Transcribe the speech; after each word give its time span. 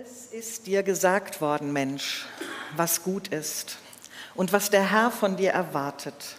Es 0.00 0.26
ist 0.26 0.68
dir 0.68 0.84
gesagt 0.84 1.40
worden, 1.40 1.72
Mensch, 1.72 2.24
was 2.76 3.02
gut 3.02 3.28
ist 3.28 3.78
und 4.36 4.52
was 4.52 4.70
der 4.70 4.92
Herr 4.92 5.10
von 5.10 5.36
dir 5.36 5.50
erwartet. 5.50 6.36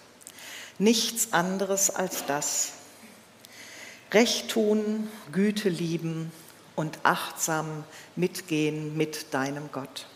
Nichts 0.78 1.34
anderes 1.34 1.90
als 1.90 2.26
das. 2.26 2.72
Recht 4.14 4.50
tun, 4.50 5.10
Güte 5.34 5.68
lieben 5.68 6.32
und 6.78 7.00
achtsam 7.04 7.84
mitgehen 8.16 8.96
mit 8.96 9.34
deinem 9.34 9.70
Gott. 9.74 10.08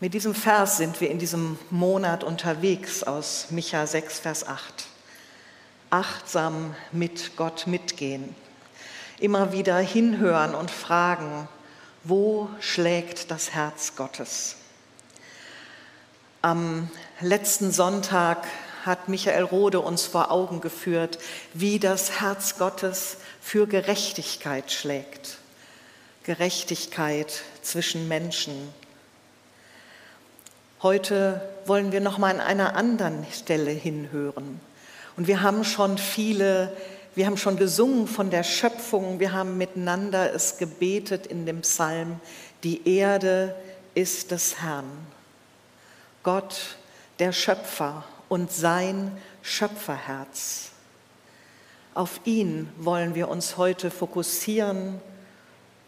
Mit 0.00 0.14
diesem 0.14 0.34
Vers 0.34 0.78
sind 0.78 1.02
wir 1.02 1.10
in 1.10 1.18
diesem 1.18 1.58
Monat 1.68 2.24
unterwegs 2.24 3.02
aus 3.02 3.48
Micha 3.50 3.86
6, 3.86 4.20
Vers 4.20 4.46
8. 4.46 4.86
Achtsam 5.90 6.74
mit 6.90 7.36
Gott 7.36 7.66
mitgehen. 7.66 8.34
Immer 9.20 9.52
wieder 9.52 9.76
hinhören 9.78 10.54
und 10.54 10.70
fragen, 10.70 11.48
wo 12.04 12.48
schlägt 12.60 13.30
das 13.30 13.52
Herz 13.52 13.96
Gottes? 13.96 14.56
Am 16.42 16.90
letzten 17.20 17.72
Sonntag 17.72 18.46
hat 18.84 19.08
Michael 19.08 19.42
Rode 19.42 19.80
uns 19.80 20.06
vor 20.06 20.30
Augen 20.30 20.60
geführt, 20.60 21.18
wie 21.52 21.78
das 21.78 22.20
Herz 22.20 22.56
Gottes 22.58 23.16
für 23.40 23.66
Gerechtigkeit 23.66 24.70
schlägt. 24.70 25.38
Gerechtigkeit 26.22 27.42
zwischen 27.62 28.06
Menschen. 28.08 28.72
Heute 30.82 31.42
wollen 31.66 31.90
wir 31.90 32.00
noch 32.00 32.18
mal 32.18 32.30
an 32.30 32.40
einer 32.40 32.76
anderen 32.76 33.26
Stelle 33.32 33.70
hinhören. 33.70 34.60
Und 35.16 35.26
wir 35.26 35.42
haben 35.42 35.64
schon 35.64 35.98
viele 35.98 36.76
wir 37.18 37.26
haben 37.26 37.36
schon 37.36 37.56
gesungen 37.56 38.06
von 38.06 38.30
der 38.30 38.44
Schöpfung, 38.44 39.18
wir 39.18 39.32
haben 39.32 39.58
miteinander 39.58 40.32
es 40.32 40.56
gebetet 40.56 41.26
in 41.26 41.46
dem 41.46 41.62
Psalm, 41.62 42.20
die 42.62 42.88
Erde 42.96 43.56
ist 43.96 44.30
des 44.30 44.62
Herrn. 44.62 44.88
Gott, 46.22 46.76
der 47.18 47.32
Schöpfer 47.32 48.04
und 48.28 48.52
sein 48.52 49.10
Schöpferherz. 49.42 50.70
Auf 51.92 52.20
ihn 52.24 52.68
wollen 52.78 53.16
wir 53.16 53.28
uns 53.28 53.56
heute 53.56 53.90
fokussieren 53.90 55.00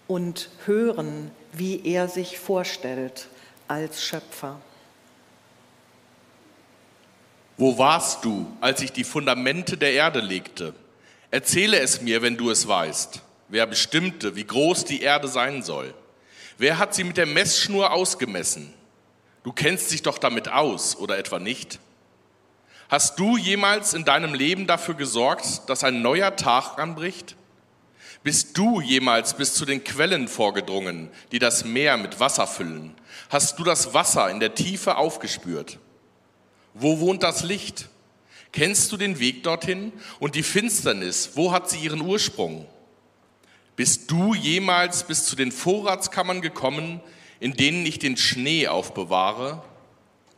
und 0.09 0.50
hören, 0.67 1.31
wie 1.53 1.87
er 1.87 2.09
sich 2.09 2.41
vorstellt 2.41 3.28
als 3.69 4.03
Schöpfer. 4.03 4.61
Wo 7.56 7.78
warst 7.78 8.25
du, 8.25 8.48
als 8.61 8.83
ich 8.83 8.91
die 8.91 9.05
Fundamente 9.05 9.77
der 9.77 9.92
Erde 9.92 10.19
legte? 10.19 10.75
Erzähle 11.31 11.78
es 11.78 12.00
mir, 12.00 12.23
wenn 12.23 12.36
du 12.36 12.50
es 12.50 12.67
weißt. 12.67 13.23
Wer 13.48 13.67
bestimmte, 13.67 14.36
wie 14.36 14.45
groß 14.45 14.84
die 14.84 15.03
Erde 15.03 15.28
sein 15.28 15.62
soll? 15.62 15.95
Wer 16.59 16.78
hat 16.78 16.95
sie 16.95 17.05
mit 17.05 17.17
der 17.17 17.27
Messschnur 17.27 17.92
ausgemessen? 17.92 18.72
Du 19.42 19.53
kennst 19.53 19.91
dich 19.91 20.03
doch 20.03 20.19
damit 20.19 20.48
aus, 20.48 20.97
oder 20.97 21.19
etwa 21.19 21.39
nicht? 21.39 21.78
Hast 22.89 23.19
du 23.19 23.37
jemals 23.37 23.95
in 23.95 24.05
deinem 24.05 24.34
Leben 24.34 24.67
dafür 24.67 24.95
gesorgt, 24.95 25.69
dass 25.69 25.84
ein 25.84 26.03
neuer 26.03 26.34
Tag 26.37 26.78
anbricht? 26.78 27.37
Bist 28.22 28.59
du 28.59 28.81
jemals 28.81 29.34
bis 29.34 29.55
zu 29.55 29.65
den 29.65 29.83
Quellen 29.83 30.28
vorgedrungen, 30.28 31.09
die 31.33 31.39
das 31.39 31.65
Meer 31.65 31.97
mit 31.97 32.20
Wasser 32.20 32.47
füllen? 32.47 32.94
Hast 33.31 33.59
du 33.59 33.65
das 33.65 33.94
Wasser 33.94 34.28
in 34.28 34.41
der 34.41 34.55
Tiefe 34.55 34.97
aufgespürt? 34.97 35.78
Wo 36.75 37.00
wohnt 37.00 37.22
das 37.22 37.44
Licht? 37.44 37.89
Kennst 38.53 38.91
du 38.91 38.97
den 38.97 39.19
Weg 39.20 39.43
dorthin? 39.45 39.93
Und 40.19 40.34
die 40.34 40.43
Finsternis, 40.43 41.31
wo 41.34 41.53
hat 41.53 41.70
sie 41.70 41.79
ihren 41.79 42.01
Ursprung? 42.01 42.67
Bist 43.77 44.11
du 44.11 44.34
jemals 44.34 45.05
bis 45.05 45.27
zu 45.27 45.37
den 45.37 45.53
Vorratskammern 45.53 46.41
gekommen, 46.41 47.01
in 47.39 47.55
denen 47.55 47.87
ich 47.87 47.98
den 47.98 48.17
Schnee 48.17 48.69
aufbewahre? 48.69 49.62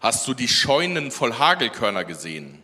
Hast 0.01 0.29
du 0.29 0.35
die 0.35 0.49
Scheunen 0.49 1.11
voll 1.11 1.35
Hagelkörner 1.35 2.05
gesehen? 2.05 2.63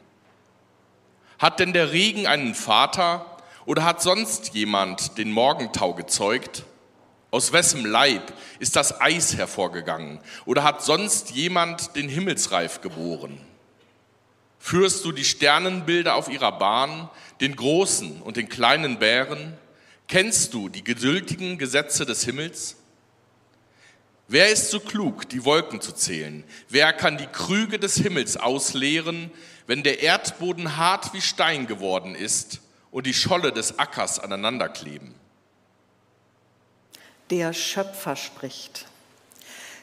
Hat 1.38 1.60
denn 1.60 1.72
der 1.72 1.92
Regen 1.92 2.26
einen 2.26 2.54
Vater 2.54 3.38
oder 3.64 3.84
hat 3.84 4.02
sonst 4.02 4.54
jemand 4.54 5.18
den 5.18 5.30
Morgentau 5.30 5.94
gezeugt? 5.94 6.64
Aus 7.30 7.52
wessen 7.52 7.84
Leib 7.84 8.32
ist 8.58 8.76
das 8.76 9.00
Eis 9.00 9.36
hervorgegangen 9.36 10.20
oder 10.46 10.64
hat 10.64 10.82
sonst 10.82 11.32
jemand 11.32 11.94
den 11.94 12.08
Himmelsreif 12.08 12.80
geboren? 12.80 13.40
Führst 14.68 15.06
du 15.06 15.12
die 15.12 15.24
Sternenbilder 15.24 16.14
auf 16.14 16.28
ihrer 16.28 16.52
Bahn, 16.52 17.08
den 17.40 17.56
großen 17.56 18.20
und 18.20 18.36
den 18.36 18.50
kleinen 18.50 18.98
Bären? 18.98 19.56
Kennst 20.08 20.52
du 20.52 20.68
die 20.68 20.84
geduldigen 20.84 21.56
Gesetze 21.56 22.04
des 22.04 22.22
Himmels? 22.24 22.76
Wer 24.26 24.50
ist 24.50 24.70
so 24.70 24.78
klug, 24.78 25.26
die 25.30 25.46
Wolken 25.46 25.80
zu 25.80 25.92
zählen? 25.92 26.44
Wer 26.68 26.92
kann 26.92 27.16
die 27.16 27.28
Krüge 27.28 27.78
des 27.78 27.94
Himmels 27.94 28.36
ausleeren, 28.36 29.30
wenn 29.66 29.82
der 29.82 30.02
Erdboden 30.02 30.76
hart 30.76 31.14
wie 31.14 31.22
Stein 31.22 31.66
geworden 31.66 32.14
ist 32.14 32.60
und 32.90 33.06
die 33.06 33.14
Scholle 33.14 33.52
des 33.52 33.78
Ackers 33.78 34.18
aneinanderkleben? 34.18 35.14
Der 37.30 37.54
Schöpfer 37.54 38.16
spricht. 38.16 38.84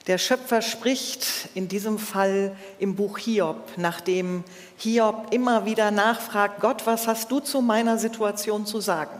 Der 0.07 0.19
Schöpfer 0.19 0.61
spricht 0.61 1.49
in 1.55 1.67
diesem 1.67 1.97
Fall 1.97 2.55
im 2.77 2.95
Buch 2.95 3.17
Hiob, 3.17 3.71
nachdem 3.77 4.43
Hiob 4.77 5.33
immer 5.33 5.65
wieder 5.65 5.91
nachfragt, 5.91 6.59
Gott, 6.61 6.85
was 6.85 7.07
hast 7.07 7.31
du 7.31 7.39
zu 7.39 7.61
meiner 7.61 7.97
Situation 7.97 8.65
zu 8.65 8.81
sagen? 8.81 9.19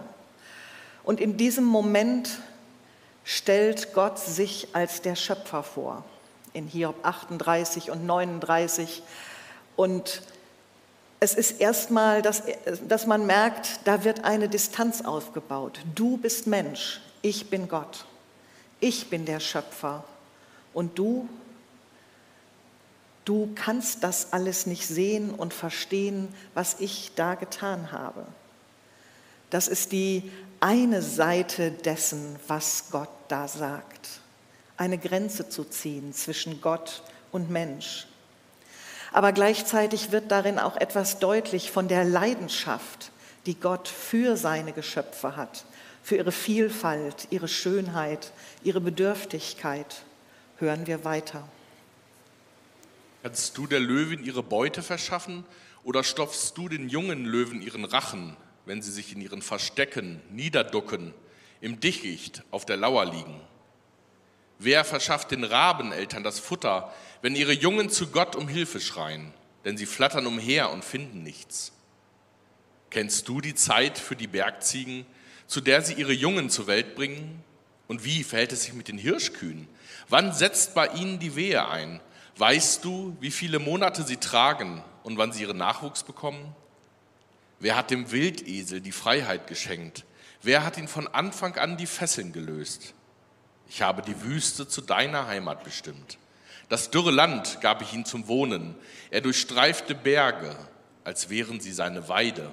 Und 1.03 1.19
in 1.21 1.38
diesem 1.38 1.63
Moment 1.63 2.29
stellt 3.23 3.94
Gott 3.94 4.19
sich 4.19 4.69
als 4.73 5.01
der 5.01 5.15
Schöpfer 5.15 5.63
vor, 5.63 6.03
in 6.53 6.67
Hiob 6.67 6.95
38 7.03 7.91
und 7.91 8.05
39. 8.05 9.01
Und 9.75 10.21
es 11.19 11.33
ist 11.33 11.59
erstmal, 11.59 12.21
dass, 12.21 12.44
dass 12.88 13.07
man 13.07 13.25
merkt, 13.25 13.79
da 13.85 14.03
wird 14.03 14.25
eine 14.25 14.49
Distanz 14.49 15.01
aufgebaut. 15.01 15.79
Du 15.95 16.17
bist 16.17 16.47
Mensch, 16.47 17.01
ich 17.21 17.49
bin 17.49 17.67
Gott, 17.67 18.05
ich 18.79 19.09
bin 19.09 19.25
der 19.25 19.39
Schöpfer 19.39 20.03
und 20.73 20.99
du, 20.99 21.27
du 23.25 23.52
kannst 23.56 24.03
das 24.03 24.31
alles 24.31 24.68
nicht 24.68 24.88
sehen 24.88 25.31
und 25.31 25.53
verstehen, 25.53 26.34
was 26.53 26.78
ich 26.80 27.12
da 27.16 27.36
getan 27.36 27.91
habe. 27.91 28.25
Das 29.50 29.68
ist 29.68 29.91
die 29.91 30.31
eine 30.59 31.02
Seite 31.02 31.72
dessen, 31.72 32.38
was 32.47 32.86
Gott 32.91 33.09
da 33.28 33.47
sagt. 33.47 34.22
Eine 34.78 34.97
Grenze 34.97 35.50
zu 35.50 35.63
ziehen 35.63 36.13
zwischen 36.13 36.62
Gott 36.62 37.03
und 37.31 37.50
Mensch. 37.50 38.08
Aber 39.12 39.31
gleichzeitig 39.31 40.12
wird 40.12 40.31
darin 40.31 40.59
auch 40.59 40.75
etwas 40.75 41.19
deutlich 41.19 41.72
von 41.72 41.88
der 41.88 42.03
Leidenschaft, 42.03 43.12
die 43.46 43.56
Gott 43.56 43.88
für 43.88 44.36
seine 44.36 44.74
Geschöpfe 44.74 45.36
hat, 45.38 45.66
für 46.03 46.18
ihre 46.18 46.31
Vielfalt, 46.31 47.28
ihre 47.30 47.47
Schönheit, 47.47 48.31
ihre 48.63 48.81
Bedürftigkeit 48.81 50.03
hören 50.57 50.88
wir 50.88 51.06
weiter. 51.06 51.47
Kannst 53.25 53.58
du 53.58 53.66
der 53.66 53.80
Löwin 53.80 54.24
ihre 54.24 54.44
Beute 54.44 54.84
verschaffen 54.84 55.46
oder 55.84 56.03
stopfst 56.03 56.53
du 56.53 56.69
den 56.69 56.90
jungen 56.90 57.25
Löwen 57.25 57.63
ihren 57.63 57.84
Rachen, 57.84 58.38
wenn 58.68 58.84
sie 58.84 58.91
sich 58.91 59.13
in 59.13 59.19
ihren 59.19 59.41
Verstecken 59.41 60.22
niederducken, 60.30 61.12
im 61.59 61.80
Dickicht 61.80 62.44
auf 62.52 62.66
der 62.68 62.78
Lauer 62.78 63.03
liegen? 63.03 63.41
Wer 64.59 64.86
verschafft 64.86 65.31
den 65.31 65.44
Rabeneltern 65.44 66.24
das 66.24 66.38
Futter, 66.38 66.94
wenn 67.24 67.36
ihre 67.36 67.53
Jungen 67.53 67.90
zu 67.90 68.12
Gott 68.12 68.36
um 68.36 68.47
Hilfe 68.47 68.80
schreien, 68.80 69.34
denn 69.63 69.75
sie 69.75 69.88
flattern 69.88 70.28
umher 70.28 70.69
und 70.69 70.86
finden 70.86 71.24
nichts? 71.24 71.72
Kennst 72.92 73.28
du 73.28 73.42
die 73.42 73.56
Zeit 73.56 73.97
für 73.97 74.16
die 74.16 74.28
Bergziegen, 74.28 75.03
zu 75.47 75.62
der 75.62 75.81
sie 75.81 75.96
ihre 75.96 76.13
Jungen 76.13 76.51
zur 76.51 76.68
Welt 76.68 76.94
bringen? 76.94 77.44
Und 77.88 78.06
wie 78.06 78.24
verhält 78.24 78.51
es 78.51 78.66
sich 78.66 78.74
mit 78.74 78.88
den 78.88 79.00
Hirschkühen? 79.00 79.68
Wann 80.10 80.31
setzt 80.31 80.75
bei 80.75 80.89
ihnen 80.89 81.18
die 81.18 81.36
Wehe 81.36 81.68
ein? 81.68 82.01
Weißt 82.37 82.83
du, 82.83 83.15
wie 83.21 83.31
viele 83.31 83.59
Monate 83.59 84.03
sie 84.03 84.17
tragen 84.17 84.83
und 85.03 85.17
wann 85.17 85.31
sie 85.31 85.43
ihren 85.43 85.57
Nachwuchs 85.57 86.03
bekommen? 86.03 86.53
Wer 87.59 87.77
hat 87.77 87.91
dem 87.91 88.11
Wildesel 88.11 88.81
die 88.81 88.91
Freiheit 88.91 89.47
geschenkt? 89.47 90.03
Wer 90.41 90.65
hat 90.65 90.77
ihn 90.77 90.89
von 90.89 91.07
Anfang 91.07 91.57
an 91.57 91.77
die 91.77 91.87
Fesseln 91.87 92.33
gelöst? 92.33 92.93
Ich 93.69 93.81
habe 93.81 94.01
die 94.01 94.21
Wüste 94.21 94.67
zu 94.67 94.81
deiner 94.81 95.27
Heimat 95.27 95.63
bestimmt. 95.63 96.17
Das 96.67 96.91
dürre 96.91 97.11
Land 97.11 97.61
gab 97.61 97.81
ich 97.81 97.93
ihm 97.93 98.05
zum 98.05 98.27
Wohnen. 98.27 98.75
Er 99.11 99.21
durchstreifte 99.21 99.95
Berge, 99.95 100.55
als 101.03 101.29
wären 101.29 101.61
sie 101.61 101.71
seine 101.71 102.09
Weide. 102.09 102.51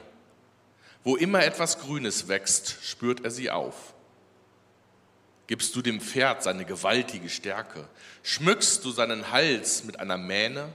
Wo 1.03 1.17
immer 1.17 1.45
etwas 1.45 1.81
Grünes 1.81 2.29
wächst, 2.29 2.79
spürt 2.83 3.25
er 3.25 3.31
sie 3.31 3.51
auf. 3.51 3.95
Gibst 5.53 5.77
du 5.77 5.83
dem 5.83 6.01
Pferd 6.01 6.43
seine 6.43 6.65
gewaltige 6.65 7.29
Stärke? 7.29 7.87
Schmückst 8.23 8.87
du 8.87 8.91
seinen 8.91 9.33
Hals 9.33 9.85
mit 9.85 10.01
einer 10.01 10.17
Mähne? 10.17 10.73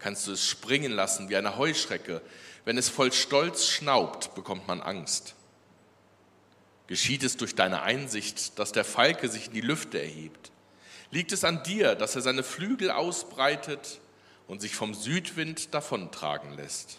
Kannst 0.00 0.26
du 0.26 0.32
es 0.32 0.44
springen 0.44 0.90
lassen 0.90 1.28
wie 1.28 1.36
eine 1.36 1.58
Heuschrecke? 1.58 2.20
Wenn 2.64 2.76
es 2.76 2.88
voll 2.88 3.12
Stolz 3.12 3.68
schnaubt, 3.68 4.34
bekommt 4.34 4.66
man 4.66 4.80
Angst. 4.80 5.36
Geschieht 6.88 7.22
es 7.22 7.36
durch 7.36 7.54
deine 7.54 7.82
Einsicht, 7.82 8.58
dass 8.58 8.72
der 8.72 8.84
Falke 8.84 9.28
sich 9.28 9.46
in 9.46 9.52
die 9.52 9.60
Lüfte 9.60 10.02
erhebt? 10.02 10.50
Liegt 11.12 11.30
es 11.30 11.44
an 11.44 11.62
dir, 11.62 11.94
dass 11.94 12.16
er 12.16 12.22
seine 12.22 12.42
Flügel 12.42 12.90
ausbreitet 12.90 14.00
und 14.48 14.60
sich 14.60 14.74
vom 14.74 14.94
Südwind 14.94 15.72
davontragen 15.72 16.56
lässt? 16.56 16.98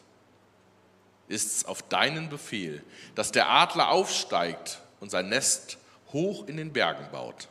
Ist 1.28 1.58
es 1.58 1.66
auf 1.66 1.82
deinen 1.90 2.30
Befehl, 2.30 2.82
dass 3.16 3.34
der 3.34 3.50
Adler 3.50 3.90
aufsteigt 3.90 4.80
und 5.02 5.12
sein 5.12 5.28
Nest 5.28 5.78
hoch 6.16 6.48
in 6.48 6.58
den 6.58 6.72
Bergen 6.72 7.06
baut? 7.12 7.50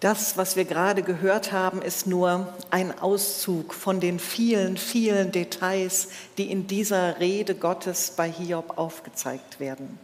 Das, 0.00 0.36
was 0.36 0.54
wir 0.54 0.64
gerade 0.64 1.02
gehört 1.02 1.50
haben, 1.50 1.82
ist 1.82 2.06
nur 2.06 2.54
ein 2.70 2.96
Auszug 3.00 3.74
von 3.74 3.98
den 3.98 4.20
vielen, 4.20 4.76
vielen 4.76 5.32
Details, 5.32 6.08
die 6.36 6.52
in 6.52 6.68
dieser 6.68 7.18
Rede 7.18 7.56
Gottes 7.56 8.12
bei 8.12 8.30
Hiob 8.30 8.78
aufgezeigt 8.78 9.58
werden. 9.58 9.98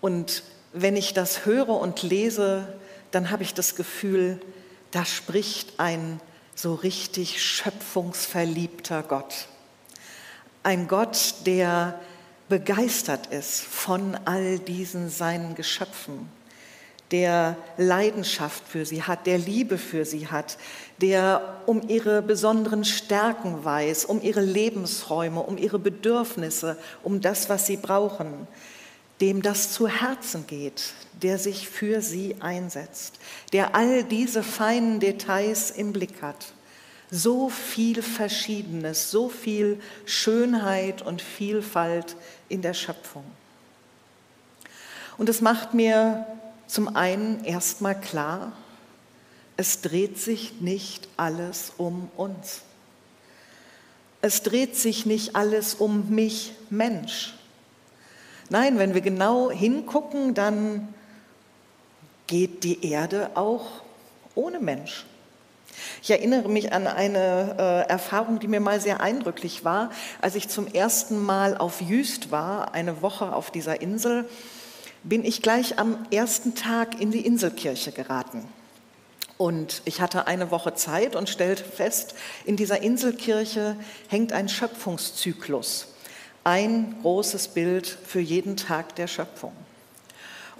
Und 0.00 0.42
wenn 0.72 0.96
ich 0.96 1.14
das 1.14 1.44
höre 1.44 1.68
und 1.68 2.02
lese, 2.02 2.66
dann 3.12 3.30
habe 3.30 3.44
ich 3.44 3.54
das 3.54 3.76
Gefühl, 3.76 4.40
da 4.90 5.04
spricht 5.04 5.78
ein 5.78 6.20
so 6.56 6.74
richtig 6.74 7.40
schöpfungsverliebter 7.42 9.04
Gott. 9.04 9.46
Ein 10.64 10.88
Gott, 10.88 11.34
der 11.46 12.00
begeistert 12.50 13.28
ist 13.28 13.62
von 13.62 14.14
all 14.26 14.58
diesen 14.58 15.08
seinen 15.08 15.54
Geschöpfen 15.54 16.28
der 17.10 17.56
Leidenschaft 17.76 18.62
für 18.68 18.86
sie 18.86 19.02
hat, 19.02 19.26
der 19.26 19.38
Liebe 19.38 19.78
für 19.78 20.04
sie 20.04 20.28
hat, 20.28 20.58
der 20.98 21.60
um 21.66 21.88
ihre 21.88 22.22
besonderen 22.22 22.84
Stärken 22.84 23.64
weiß, 23.64 24.04
um 24.04 24.22
ihre 24.22 24.42
Lebensräume, 24.42 25.40
um 25.40 25.58
ihre 25.58 25.78
Bedürfnisse, 25.78 26.76
um 27.02 27.20
das, 27.20 27.48
was 27.48 27.66
sie 27.66 27.76
brauchen, 27.76 28.46
dem 29.20 29.42
das 29.42 29.72
zu 29.72 29.88
Herzen 29.88 30.46
geht, 30.46 30.92
der 31.20 31.38
sich 31.38 31.68
für 31.68 32.00
sie 32.00 32.36
einsetzt, 32.40 33.18
der 33.52 33.74
all 33.74 34.04
diese 34.04 34.42
feinen 34.42 35.00
Details 35.00 35.70
im 35.70 35.92
Blick 35.92 36.22
hat. 36.22 36.52
So 37.10 37.48
viel 37.48 38.02
Verschiedenes, 38.02 39.10
so 39.10 39.28
viel 39.28 39.80
Schönheit 40.06 41.02
und 41.02 41.20
Vielfalt 41.20 42.16
in 42.48 42.62
der 42.62 42.74
Schöpfung. 42.74 43.24
Und 45.18 45.28
es 45.28 45.40
macht 45.40 45.74
mir 45.74 46.26
zum 46.66 46.94
einen 46.96 47.44
erstmal 47.44 48.00
klar, 48.00 48.52
es 49.56 49.82
dreht 49.82 50.18
sich 50.18 50.60
nicht 50.60 51.08
alles 51.16 51.72
um 51.76 52.08
uns. 52.16 52.62
Es 54.22 54.42
dreht 54.42 54.76
sich 54.76 55.04
nicht 55.04 55.36
alles 55.36 55.74
um 55.74 56.08
mich, 56.08 56.52
Mensch. 56.70 57.34
Nein, 58.48 58.78
wenn 58.78 58.94
wir 58.94 59.00
genau 59.00 59.50
hingucken, 59.50 60.34
dann 60.34 60.94
geht 62.26 62.64
die 62.64 62.84
Erde 62.90 63.30
auch 63.34 63.82
ohne 64.34 64.60
Mensch. 64.60 65.04
Ich 66.02 66.10
erinnere 66.10 66.48
mich 66.48 66.72
an 66.72 66.86
eine 66.86 67.56
äh, 67.58 67.90
Erfahrung, 67.90 68.38
die 68.38 68.48
mir 68.48 68.60
mal 68.60 68.80
sehr 68.80 69.00
eindrücklich 69.00 69.64
war, 69.64 69.90
als 70.20 70.34
ich 70.34 70.48
zum 70.48 70.66
ersten 70.66 71.18
Mal 71.22 71.56
auf 71.56 71.80
Jüst 71.80 72.30
war, 72.30 72.74
eine 72.74 73.02
Woche 73.02 73.32
auf 73.34 73.50
dieser 73.50 73.80
Insel 73.80 74.28
bin 75.02 75.24
ich 75.24 75.42
gleich 75.42 75.78
am 75.78 76.06
ersten 76.10 76.54
Tag 76.54 77.00
in 77.00 77.10
die 77.10 77.24
Inselkirche 77.24 77.92
geraten. 77.92 78.46
Und 79.38 79.80
ich 79.86 80.02
hatte 80.02 80.26
eine 80.26 80.50
Woche 80.50 80.74
Zeit 80.74 81.16
und 81.16 81.30
stellte 81.30 81.64
fest, 81.64 82.14
in 82.44 82.56
dieser 82.56 82.82
Inselkirche 82.82 83.76
hängt 84.08 84.32
ein 84.32 84.48
Schöpfungszyklus. 84.48 85.94
Ein 86.44 86.96
großes 87.00 87.48
Bild 87.48 87.86
für 87.86 88.20
jeden 88.20 88.56
Tag 88.56 88.94
der 88.96 89.06
Schöpfung. 89.06 89.52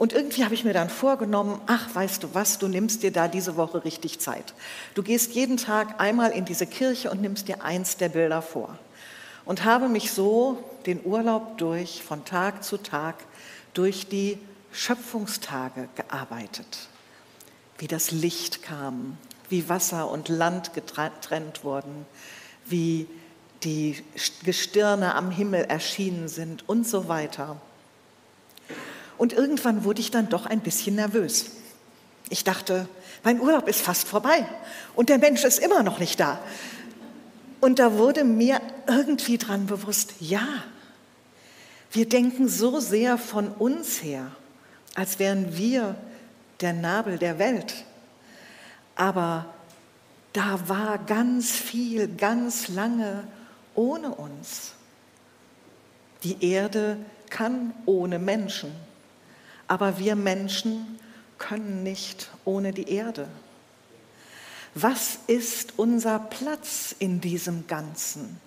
Und 0.00 0.14
irgendwie 0.14 0.44
habe 0.44 0.54
ich 0.54 0.64
mir 0.64 0.72
dann 0.72 0.88
vorgenommen, 0.88 1.60
ach, 1.66 1.94
weißt 1.94 2.22
du 2.22 2.32
was, 2.32 2.56
du 2.56 2.68
nimmst 2.68 3.02
dir 3.02 3.12
da 3.12 3.28
diese 3.28 3.58
Woche 3.58 3.84
richtig 3.84 4.18
Zeit. 4.18 4.54
Du 4.94 5.02
gehst 5.02 5.32
jeden 5.32 5.58
Tag 5.58 6.00
einmal 6.00 6.30
in 6.30 6.46
diese 6.46 6.66
Kirche 6.66 7.10
und 7.10 7.20
nimmst 7.20 7.48
dir 7.48 7.62
eins 7.62 7.98
der 7.98 8.08
Bilder 8.08 8.40
vor. 8.40 8.78
Und 9.44 9.66
habe 9.66 9.90
mich 9.90 10.12
so 10.12 10.56
den 10.86 11.04
Urlaub 11.04 11.58
durch 11.58 12.02
von 12.02 12.24
Tag 12.24 12.64
zu 12.64 12.78
Tag 12.78 13.16
durch 13.74 14.08
die 14.08 14.38
Schöpfungstage 14.72 15.90
gearbeitet, 15.94 16.88
wie 17.76 17.86
das 17.86 18.10
Licht 18.10 18.62
kam, 18.62 19.18
wie 19.50 19.68
Wasser 19.68 20.10
und 20.10 20.30
Land 20.30 20.72
getrennt 20.72 21.62
wurden, 21.62 22.06
wie 22.64 23.06
die 23.64 24.02
Gestirne 24.44 25.14
am 25.14 25.30
Himmel 25.30 25.64
erschienen 25.64 26.28
sind 26.28 26.66
und 26.70 26.88
so 26.88 27.06
weiter. 27.06 27.60
Und 29.20 29.34
irgendwann 29.34 29.84
wurde 29.84 30.00
ich 30.00 30.10
dann 30.10 30.30
doch 30.30 30.46
ein 30.46 30.60
bisschen 30.60 30.94
nervös. 30.94 31.50
Ich 32.30 32.42
dachte, 32.42 32.88
mein 33.22 33.38
Urlaub 33.38 33.68
ist 33.68 33.82
fast 33.82 34.08
vorbei 34.08 34.46
und 34.94 35.10
der 35.10 35.18
Mensch 35.18 35.44
ist 35.44 35.58
immer 35.58 35.82
noch 35.82 35.98
nicht 35.98 36.18
da. 36.18 36.38
Und 37.60 37.80
da 37.80 37.98
wurde 37.98 38.24
mir 38.24 38.62
irgendwie 38.86 39.36
dran 39.36 39.66
bewusst, 39.66 40.14
ja, 40.20 40.48
wir 41.92 42.08
denken 42.08 42.48
so 42.48 42.80
sehr 42.80 43.18
von 43.18 43.48
uns 43.48 44.02
her, 44.02 44.32
als 44.94 45.18
wären 45.18 45.54
wir 45.54 45.96
der 46.62 46.72
Nabel 46.72 47.18
der 47.18 47.38
Welt. 47.38 47.84
Aber 48.94 49.52
da 50.32 50.66
war 50.66 50.96
ganz 50.96 51.50
viel, 51.50 52.08
ganz 52.08 52.68
lange 52.68 53.24
ohne 53.74 54.14
uns. 54.14 54.72
Die 56.22 56.42
Erde 56.42 56.96
kann 57.28 57.74
ohne 57.84 58.18
Menschen, 58.18 58.72
aber 59.70 60.00
wir 60.00 60.16
Menschen 60.16 60.98
können 61.38 61.84
nicht 61.84 62.28
ohne 62.44 62.72
die 62.72 62.90
Erde. 62.90 63.28
Was 64.74 65.20
ist 65.28 65.74
unser 65.76 66.18
Platz 66.18 66.92
in 66.98 67.20
diesem 67.20 67.68
Ganzen, 67.68 68.40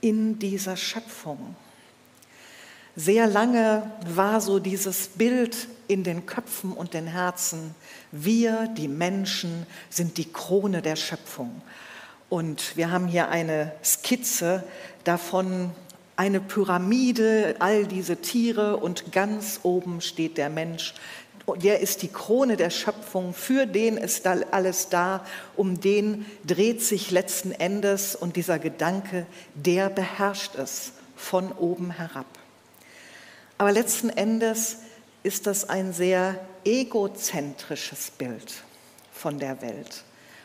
in 0.00 0.40
dieser 0.40 0.76
Schöpfung? 0.76 1.54
Sehr 2.96 3.28
lange 3.28 3.88
war 4.04 4.40
so 4.40 4.58
dieses 4.58 5.06
Bild 5.06 5.68
in 5.86 6.02
den 6.02 6.26
Köpfen 6.26 6.72
und 6.72 6.92
den 6.92 7.06
Herzen, 7.06 7.76
wir, 8.10 8.68
die 8.76 8.88
Menschen, 8.88 9.66
sind 9.90 10.18
die 10.18 10.32
Krone 10.32 10.82
der 10.82 10.96
Schöpfung. 10.96 11.62
Und 12.28 12.76
wir 12.76 12.90
haben 12.90 13.06
hier 13.06 13.28
eine 13.28 13.70
Skizze 13.84 14.64
davon, 15.04 15.70
eine 16.16 16.40
Pyramide, 16.40 17.56
all 17.58 17.86
diese 17.86 18.16
Tiere 18.16 18.76
und 18.76 19.12
ganz 19.12 19.60
oben 19.62 20.00
steht 20.00 20.36
der 20.38 20.50
Mensch. 20.50 20.94
Der 21.56 21.80
ist 21.80 22.02
die 22.02 22.08
Krone 22.08 22.56
der 22.56 22.70
Schöpfung, 22.70 23.34
für 23.34 23.66
den 23.66 23.98
ist 23.98 24.26
alles 24.26 24.88
da, 24.88 25.26
um 25.56 25.80
den 25.80 26.24
dreht 26.46 26.82
sich 26.82 27.10
letzten 27.10 27.52
Endes 27.52 28.16
und 28.16 28.36
dieser 28.36 28.58
Gedanke, 28.58 29.26
der 29.54 29.90
beherrscht 29.90 30.54
es 30.54 30.92
von 31.16 31.52
oben 31.52 31.90
herab. 31.90 32.26
Aber 33.58 33.72
letzten 33.72 34.08
Endes 34.08 34.78
ist 35.22 35.46
das 35.46 35.68
ein 35.68 35.92
sehr 35.92 36.38
egozentrisches 36.64 38.10
Bild 38.10 38.52
von 39.12 39.38
der 39.38 39.60
Welt, 39.60 40.04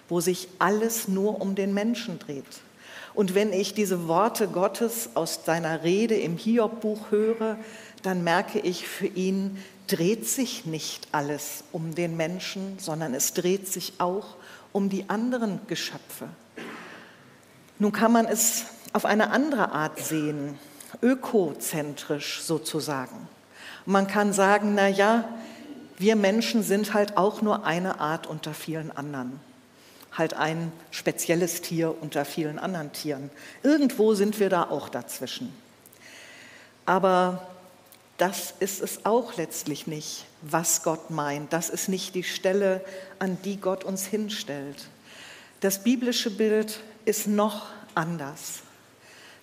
wo 0.09 0.19
sich 0.19 0.49
alles 0.59 1.07
nur 1.07 1.41
um 1.41 1.55
den 1.55 1.73
Menschen 1.73 2.19
dreht. 2.19 2.61
Und 3.19 3.35
wenn 3.35 3.51
ich 3.51 3.73
diese 3.73 4.07
Worte 4.07 4.47
Gottes 4.47 5.09
aus 5.13 5.41
seiner 5.43 5.83
Rede 5.83 6.15
im 6.15 6.37
Hiob-Buch 6.37 7.11
höre, 7.11 7.57
dann 8.01 8.23
merke 8.23 8.59
ich, 8.59 8.87
für 8.87 9.07
ihn 9.07 9.61
dreht 9.87 10.25
sich 10.25 10.65
nicht 10.65 11.09
alles 11.11 11.65
um 11.73 11.95
den 11.95 12.15
Menschen, 12.15 12.79
sondern 12.79 13.13
es 13.13 13.33
dreht 13.33 13.67
sich 13.67 13.95
auch 13.97 14.37
um 14.71 14.87
die 14.87 15.09
anderen 15.09 15.59
Geschöpfe. 15.67 16.29
Nun 17.77 17.91
kann 17.91 18.13
man 18.13 18.25
es 18.25 18.63
auf 18.93 19.03
eine 19.03 19.31
andere 19.31 19.73
Art 19.73 19.99
sehen 19.99 20.57
ökozentrisch 21.01 22.39
sozusagen. 22.41 23.27
man 23.85 24.07
kann 24.07 24.31
sagen, 24.31 24.75
na 24.75 24.87
ja, 24.87 25.27
wir 25.97 26.15
Menschen 26.15 26.63
sind 26.63 26.93
halt 26.93 27.17
auch 27.17 27.41
nur 27.41 27.65
eine 27.65 27.99
Art 27.99 28.27
unter 28.27 28.53
vielen 28.53 28.95
anderen. 28.95 29.41
Halt 30.19 30.35
ein 30.35 30.71
spezielles 30.91 31.61
Tier 31.61 31.95
unter 32.01 32.25
vielen 32.25 32.59
anderen 32.59 32.91
Tieren. 32.91 33.31
Irgendwo 33.63 34.13
sind 34.13 34.39
wir 34.39 34.49
da 34.49 34.63
auch 34.69 34.89
dazwischen. 34.89 35.51
Aber 36.85 37.47
das 38.17 38.53
ist 38.59 38.81
es 38.81 39.05
auch 39.05 39.37
letztlich 39.37 39.87
nicht, 39.87 40.25
was 40.41 40.83
Gott 40.83 41.09
meint. 41.09 41.53
Das 41.53 41.69
ist 41.69 41.87
nicht 41.87 42.15
die 42.15 42.23
Stelle, 42.23 42.83
an 43.17 43.37
die 43.45 43.57
Gott 43.61 43.85
uns 43.85 44.05
hinstellt. 44.05 44.89
Das 45.61 45.83
biblische 45.83 46.29
Bild 46.29 46.81
ist 47.05 47.27
noch 47.27 47.67
anders. 47.95 48.59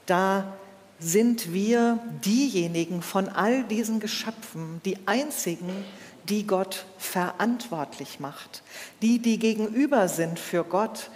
Da 0.04 0.56
sind 0.98 1.54
wir 1.54 1.98
diejenigen 2.24 3.00
von 3.00 3.30
all 3.30 3.64
diesen 3.64 3.98
Geschöpfen, 3.98 4.80
die 4.84 4.98
einzigen, 5.06 5.84
die 6.28 6.46
Gott 6.46 6.84
verantwortlich 6.98 8.20
macht, 8.20 8.62
die, 9.02 9.18
die 9.18 9.38
gegenüber 9.38 10.08
sind 10.08 10.38
für 10.38 10.64
Gott, 10.64 11.10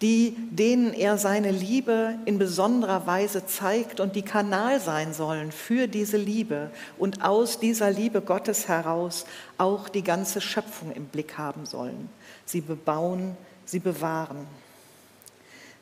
die, 0.00 0.36
denen 0.50 0.92
er 0.92 1.18
seine 1.18 1.50
Liebe 1.50 2.18
in 2.24 2.38
besonderer 2.38 3.06
Weise 3.06 3.46
zeigt 3.46 4.00
und 4.00 4.16
die 4.16 4.22
Kanal 4.22 4.80
sein 4.80 5.14
sollen 5.14 5.52
für 5.52 5.86
diese 5.86 6.16
Liebe 6.16 6.70
und 6.98 7.24
aus 7.24 7.60
dieser 7.60 7.90
Liebe 7.90 8.20
Gottes 8.20 8.68
heraus 8.68 9.24
auch 9.56 9.88
die 9.88 10.02
ganze 10.02 10.40
Schöpfung 10.40 10.92
im 10.92 11.06
Blick 11.06 11.38
haben 11.38 11.64
sollen. 11.64 12.10
Sie 12.44 12.60
bebauen, 12.60 13.36
sie 13.64 13.78
bewahren. 13.78 14.46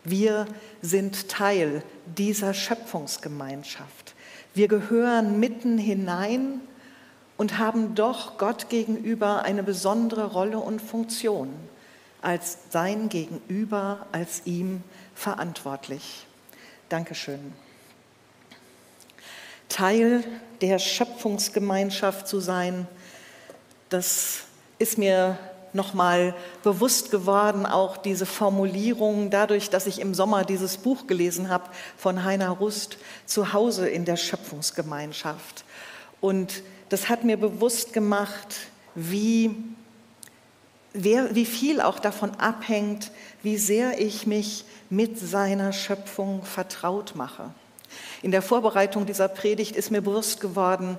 Wir 0.05 0.47
sind 0.83 1.29
Teil 1.29 1.83
dieser 2.07 2.55
Schöpfungsgemeinschaft. 2.55 4.15
Wir 4.55 4.69
gehören 4.69 5.41
mitten 5.41 5.79
hinein 5.79 6.61
und 7.37 7.59
haben 7.59 7.95
doch 7.95 8.39
Gott 8.39 8.69
gegenüber 8.69 9.43
eine 9.43 9.63
besondere 9.63 10.33
Rolle 10.33 10.59
und 10.59 10.81
Funktion 10.81 11.53
als 12.23 12.59
sein 12.71 13.09
Gegenüber, 13.09 14.07
als 14.13 14.43
ihm 14.45 14.83
verantwortlich. 15.15 16.27
Dankeschön. 16.89 17.53
Teil 19.69 20.23
der 20.61 20.79
Schöpfungsgemeinschaft 20.79 22.29
zu 22.29 22.39
sein, 22.39 22.87
das 23.89 24.43
ist 24.79 24.99
mir 24.99 25.39
nochmal 25.73 26.35
bewusst 26.63 27.11
geworden, 27.11 27.67
auch 27.67 27.97
diese 27.97 28.27
Formulierung, 28.27 29.31
dadurch, 29.31 29.71
dass 29.71 29.87
ich 29.87 30.01
im 30.01 30.15
Sommer 30.15 30.45
dieses 30.45 30.77
Buch 30.77 31.07
gelesen 31.07 31.49
habe 31.49 31.71
von 31.97 32.25
Heiner 32.25 32.51
Rust, 32.51 32.99
zu 33.27 33.53
Hause 33.53 33.89
in 33.89 34.05
der 34.05 34.17
Schöpfungsgemeinschaft. 34.17 35.65
Und 36.21 36.63
das 36.93 37.09
hat 37.09 37.25
mir 37.25 37.39
bewusst 37.39 37.95
gemacht, 37.95 38.55
wie 38.95 39.55
wer, 40.93 41.35
wie 41.35 41.47
viel 41.47 41.81
auch 41.81 41.99
davon 41.99 42.33
abhängt, 42.33 43.11
wie 43.43 43.57
sehr 43.57 43.99
ich 43.99 44.27
mich 44.27 44.67
mit 44.91 45.19
seiner 45.19 45.73
Schöpfung 45.73 46.45
vertraut 46.45 47.15
mache. 47.15 47.55
In 48.21 48.31
der 48.31 48.43
Vorbereitung 48.43 49.07
dieser 49.07 49.29
Predigt 49.29 49.75
ist 49.75 49.91
mir 49.91 50.03
bewusst 50.03 50.39
geworden, 50.41 50.99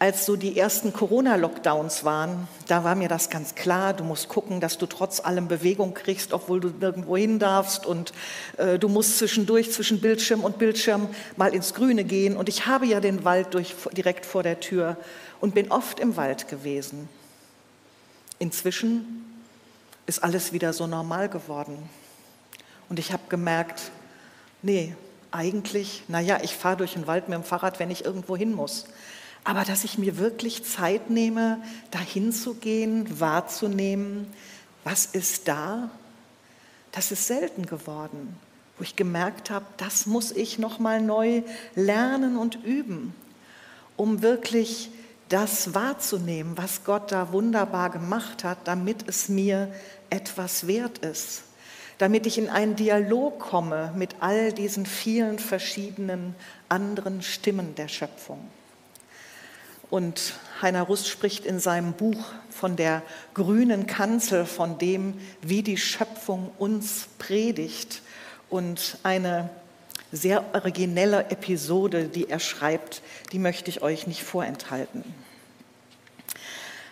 als 0.00 0.24
so 0.24 0.34
die 0.34 0.58
ersten 0.58 0.94
Corona-Lockdowns 0.94 2.04
waren, 2.04 2.48
da 2.66 2.84
war 2.84 2.94
mir 2.94 3.08
das 3.08 3.28
ganz 3.28 3.54
klar, 3.54 3.92
du 3.92 4.02
musst 4.02 4.28
gucken, 4.28 4.58
dass 4.58 4.78
du 4.78 4.86
trotz 4.86 5.20
allem 5.20 5.46
Bewegung 5.46 5.92
kriegst, 5.92 6.32
obwohl 6.32 6.58
du 6.58 6.70
nirgendwo 6.70 7.18
hin 7.18 7.38
darfst 7.38 7.84
und 7.84 8.14
äh, 8.56 8.78
du 8.78 8.88
musst 8.88 9.18
zwischendurch 9.18 9.70
zwischen 9.70 10.00
Bildschirm 10.00 10.42
und 10.42 10.58
Bildschirm 10.58 11.10
mal 11.36 11.54
ins 11.54 11.74
Grüne 11.74 12.04
gehen. 12.04 12.38
Und 12.38 12.48
ich 12.48 12.64
habe 12.64 12.86
ja 12.86 13.00
den 13.00 13.24
Wald 13.26 13.52
durch, 13.52 13.74
direkt 13.92 14.24
vor 14.24 14.42
der 14.42 14.58
Tür 14.58 14.96
und 15.38 15.54
bin 15.54 15.70
oft 15.70 16.00
im 16.00 16.16
Wald 16.16 16.48
gewesen. 16.48 17.10
Inzwischen 18.38 19.42
ist 20.06 20.24
alles 20.24 20.54
wieder 20.54 20.72
so 20.72 20.86
normal 20.86 21.28
geworden. 21.28 21.76
Und 22.88 22.98
ich 22.98 23.12
habe 23.12 23.24
gemerkt, 23.28 23.90
nee, 24.62 24.94
eigentlich, 25.30 26.04
naja, 26.08 26.38
ich 26.42 26.54
fahre 26.54 26.78
durch 26.78 26.94
den 26.94 27.06
Wald 27.06 27.28
mit 27.28 27.36
dem 27.36 27.44
Fahrrad, 27.44 27.78
wenn 27.78 27.90
ich 27.90 28.06
irgendwo 28.06 28.34
hin 28.34 28.54
muss. 28.54 28.86
Aber 29.44 29.64
dass 29.64 29.84
ich 29.84 29.98
mir 29.98 30.18
wirklich 30.18 30.64
Zeit 30.64 31.10
nehme, 31.10 31.62
dahin 31.90 32.32
zu 32.32 32.54
gehen, 32.54 33.20
wahrzunehmen, 33.20 34.26
was 34.84 35.06
ist 35.06 35.48
da, 35.48 35.90
das 36.92 37.12
ist 37.12 37.26
selten 37.26 37.66
geworden, 37.66 38.36
wo 38.76 38.84
ich 38.84 38.96
gemerkt 38.96 39.50
habe, 39.50 39.66
das 39.76 40.06
muss 40.06 40.32
ich 40.32 40.58
noch 40.58 40.78
mal 40.78 41.00
neu 41.00 41.42
lernen 41.74 42.36
und 42.36 42.64
üben, 42.64 43.14
um 43.96 44.22
wirklich 44.22 44.90
das 45.28 45.74
wahrzunehmen, 45.74 46.58
was 46.58 46.84
Gott 46.84 47.12
da 47.12 47.32
wunderbar 47.32 47.90
gemacht 47.90 48.42
hat, 48.42 48.58
damit 48.64 49.08
es 49.08 49.28
mir 49.28 49.72
etwas 50.10 50.66
wert 50.66 50.98
ist, 50.98 51.44
damit 51.98 52.26
ich 52.26 52.36
in 52.36 52.48
einen 52.48 52.74
Dialog 52.74 53.38
komme 53.38 53.92
mit 53.96 54.16
all 54.20 54.52
diesen 54.52 54.86
vielen 54.86 55.38
verschiedenen 55.38 56.34
anderen 56.68 57.22
Stimmen 57.22 57.76
der 57.76 57.88
Schöpfung. 57.88 58.40
Und 59.90 60.34
Heiner 60.62 60.82
Rust 60.82 61.08
spricht 61.08 61.44
in 61.44 61.58
seinem 61.58 61.92
Buch 61.92 62.24
von 62.48 62.76
der 62.76 63.02
grünen 63.34 63.86
Kanzel, 63.86 64.46
von 64.46 64.78
dem, 64.78 65.20
wie 65.42 65.62
die 65.62 65.76
Schöpfung 65.76 66.52
uns 66.58 67.08
predigt 67.18 68.02
und 68.48 68.98
eine 69.02 69.50
sehr 70.12 70.44
originelle 70.54 71.30
Episode, 71.30 72.08
die 72.08 72.28
er 72.28 72.40
schreibt, 72.40 73.02
die 73.32 73.38
möchte 73.38 73.70
ich 73.70 73.82
euch 73.82 74.06
nicht 74.06 74.22
vorenthalten. 74.22 75.04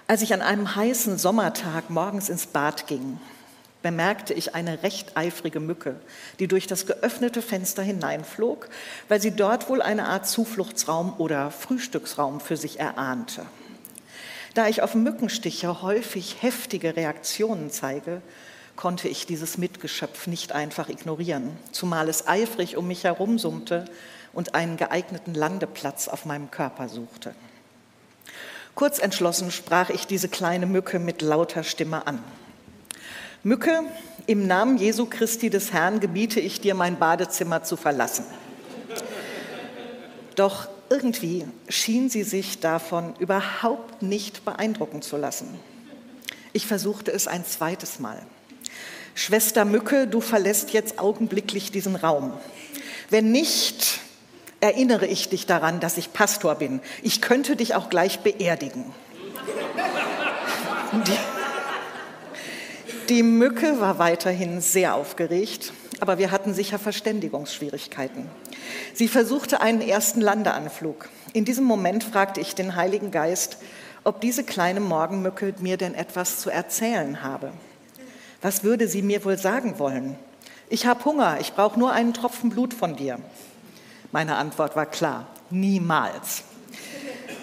Als 0.06 0.22
ich 0.22 0.32
an 0.32 0.40
einem 0.40 0.74
heißen 0.74 1.18
Sommertag 1.18 1.90
morgens 1.90 2.28
ins 2.28 2.46
Bad 2.46 2.86
ging, 2.86 3.20
bemerkte 3.82 4.34
ich 4.34 4.54
eine 4.54 4.82
recht 4.82 5.16
eifrige 5.16 5.60
Mücke, 5.60 5.96
die 6.38 6.48
durch 6.48 6.66
das 6.66 6.86
geöffnete 6.86 7.42
Fenster 7.42 7.82
hineinflog, 7.82 8.68
weil 9.08 9.20
sie 9.20 9.30
dort 9.30 9.68
wohl 9.68 9.82
eine 9.82 10.06
Art 10.06 10.26
Zufluchtsraum 10.26 11.14
oder 11.18 11.50
Frühstücksraum 11.50 12.40
für 12.40 12.56
sich 12.56 12.80
erahnte. 12.80 13.46
Da 14.54 14.66
ich 14.66 14.82
auf 14.82 14.94
Mückenstiche 14.94 15.82
häufig 15.82 16.42
heftige 16.42 16.96
Reaktionen 16.96 17.70
zeige, 17.70 18.22
konnte 18.74 19.08
ich 19.08 19.26
dieses 19.26 19.58
Mitgeschöpf 19.58 20.26
nicht 20.26 20.52
einfach 20.52 20.88
ignorieren, 20.88 21.56
zumal 21.72 22.08
es 22.08 22.26
eifrig 22.26 22.76
um 22.76 22.86
mich 22.86 23.04
herum 23.04 23.38
summte 23.38 23.84
und 24.32 24.54
einen 24.54 24.76
geeigneten 24.76 25.34
Landeplatz 25.34 26.08
auf 26.08 26.24
meinem 26.24 26.50
Körper 26.50 26.88
suchte. 26.88 27.34
Kurz 28.74 29.00
entschlossen 29.00 29.50
sprach 29.50 29.90
ich 29.90 30.06
diese 30.06 30.28
kleine 30.28 30.66
Mücke 30.66 31.00
mit 31.00 31.22
lauter 31.22 31.64
Stimme 31.64 32.06
an. 32.06 32.22
Mücke, 33.44 33.84
im 34.26 34.46
Namen 34.46 34.78
Jesu 34.78 35.06
Christi 35.06 35.48
des 35.48 35.72
Herrn 35.72 36.00
gebiete 36.00 36.40
ich 36.40 36.60
dir, 36.60 36.74
mein 36.74 36.98
Badezimmer 36.98 37.62
zu 37.62 37.76
verlassen. 37.76 38.24
Doch 40.34 40.68
irgendwie 40.90 41.46
schien 41.68 42.10
sie 42.10 42.24
sich 42.24 42.60
davon 42.60 43.14
überhaupt 43.18 44.02
nicht 44.02 44.44
beeindrucken 44.44 45.02
zu 45.02 45.16
lassen. 45.16 45.58
Ich 46.52 46.66
versuchte 46.66 47.12
es 47.12 47.28
ein 47.28 47.44
zweites 47.44 48.00
Mal. 48.00 48.20
Schwester 49.14 49.64
Mücke, 49.64 50.06
du 50.06 50.20
verlässt 50.20 50.72
jetzt 50.72 50.98
augenblicklich 50.98 51.70
diesen 51.70 51.96
Raum. 51.96 52.32
Wenn 53.10 53.30
nicht, 53.30 54.00
erinnere 54.60 55.06
ich 55.06 55.28
dich 55.28 55.46
daran, 55.46 55.80
dass 55.80 55.96
ich 55.96 56.12
Pastor 56.12 56.56
bin. 56.56 56.80
Ich 57.02 57.20
könnte 57.20 57.54
dich 57.54 57.74
auch 57.74 57.88
gleich 57.88 58.20
beerdigen. 58.20 58.84
Die, 61.06 61.37
die 63.08 63.22
Mücke 63.22 63.80
war 63.80 63.98
weiterhin 63.98 64.60
sehr 64.60 64.94
aufgeregt, 64.94 65.72
aber 66.00 66.18
wir 66.18 66.30
hatten 66.30 66.52
sicher 66.52 66.78
Verständigungsschwierigkeiten. 66.78 68.28
Sie 68.92 69.08
versuchte 69.08 69.60
einen 69.60 69.80
ersten 69.80 70.20
Landeanflug. 70.20 71.08
In 71.32 71.44
diesem 71.44 71.64
Moment 71.64 72.04
fragte 72.04 72.40
ich 72.40 72.54
den 72.54 72.76
Heiligen 72.76 73.10
Geist, 73.10 73.58
ob 74.04 74.20
diese 74.20 74.44
kleine 74.44 74.80
Morgenmücke 74.80 75.54
mir 75.60 75.76
denn 75.76 75.94
etwas 75.94 76.40
zu 76.40 76.50
erzählen 76.50 77.22
habe. 77.22 77.52
Was 78.42 78.62
würde 78.62 78.88
sie 78.88 79.02
mir 79.02 79.24
wohl 79.24 79.38
sagen 79.38 79.78
wollen? 79.78 80.16
Ich 80.68 80.86
habe 80.86 81.04
Hunger, 81.04 81.38
ich 81.40 81.54
brauche 81.54 81.78
nur 81.78 81.92
einen 81.92 82.12
Tropfen 82.12 82.50
Blut 82.50 82.74
von 82.74 82.94
dir. 82.94 83.18
Meine 84.12 84.36
Antwort 84.36 84.76
war 84.76 84.86
klar, 84.86 85.26
niemals. 85.50 86.44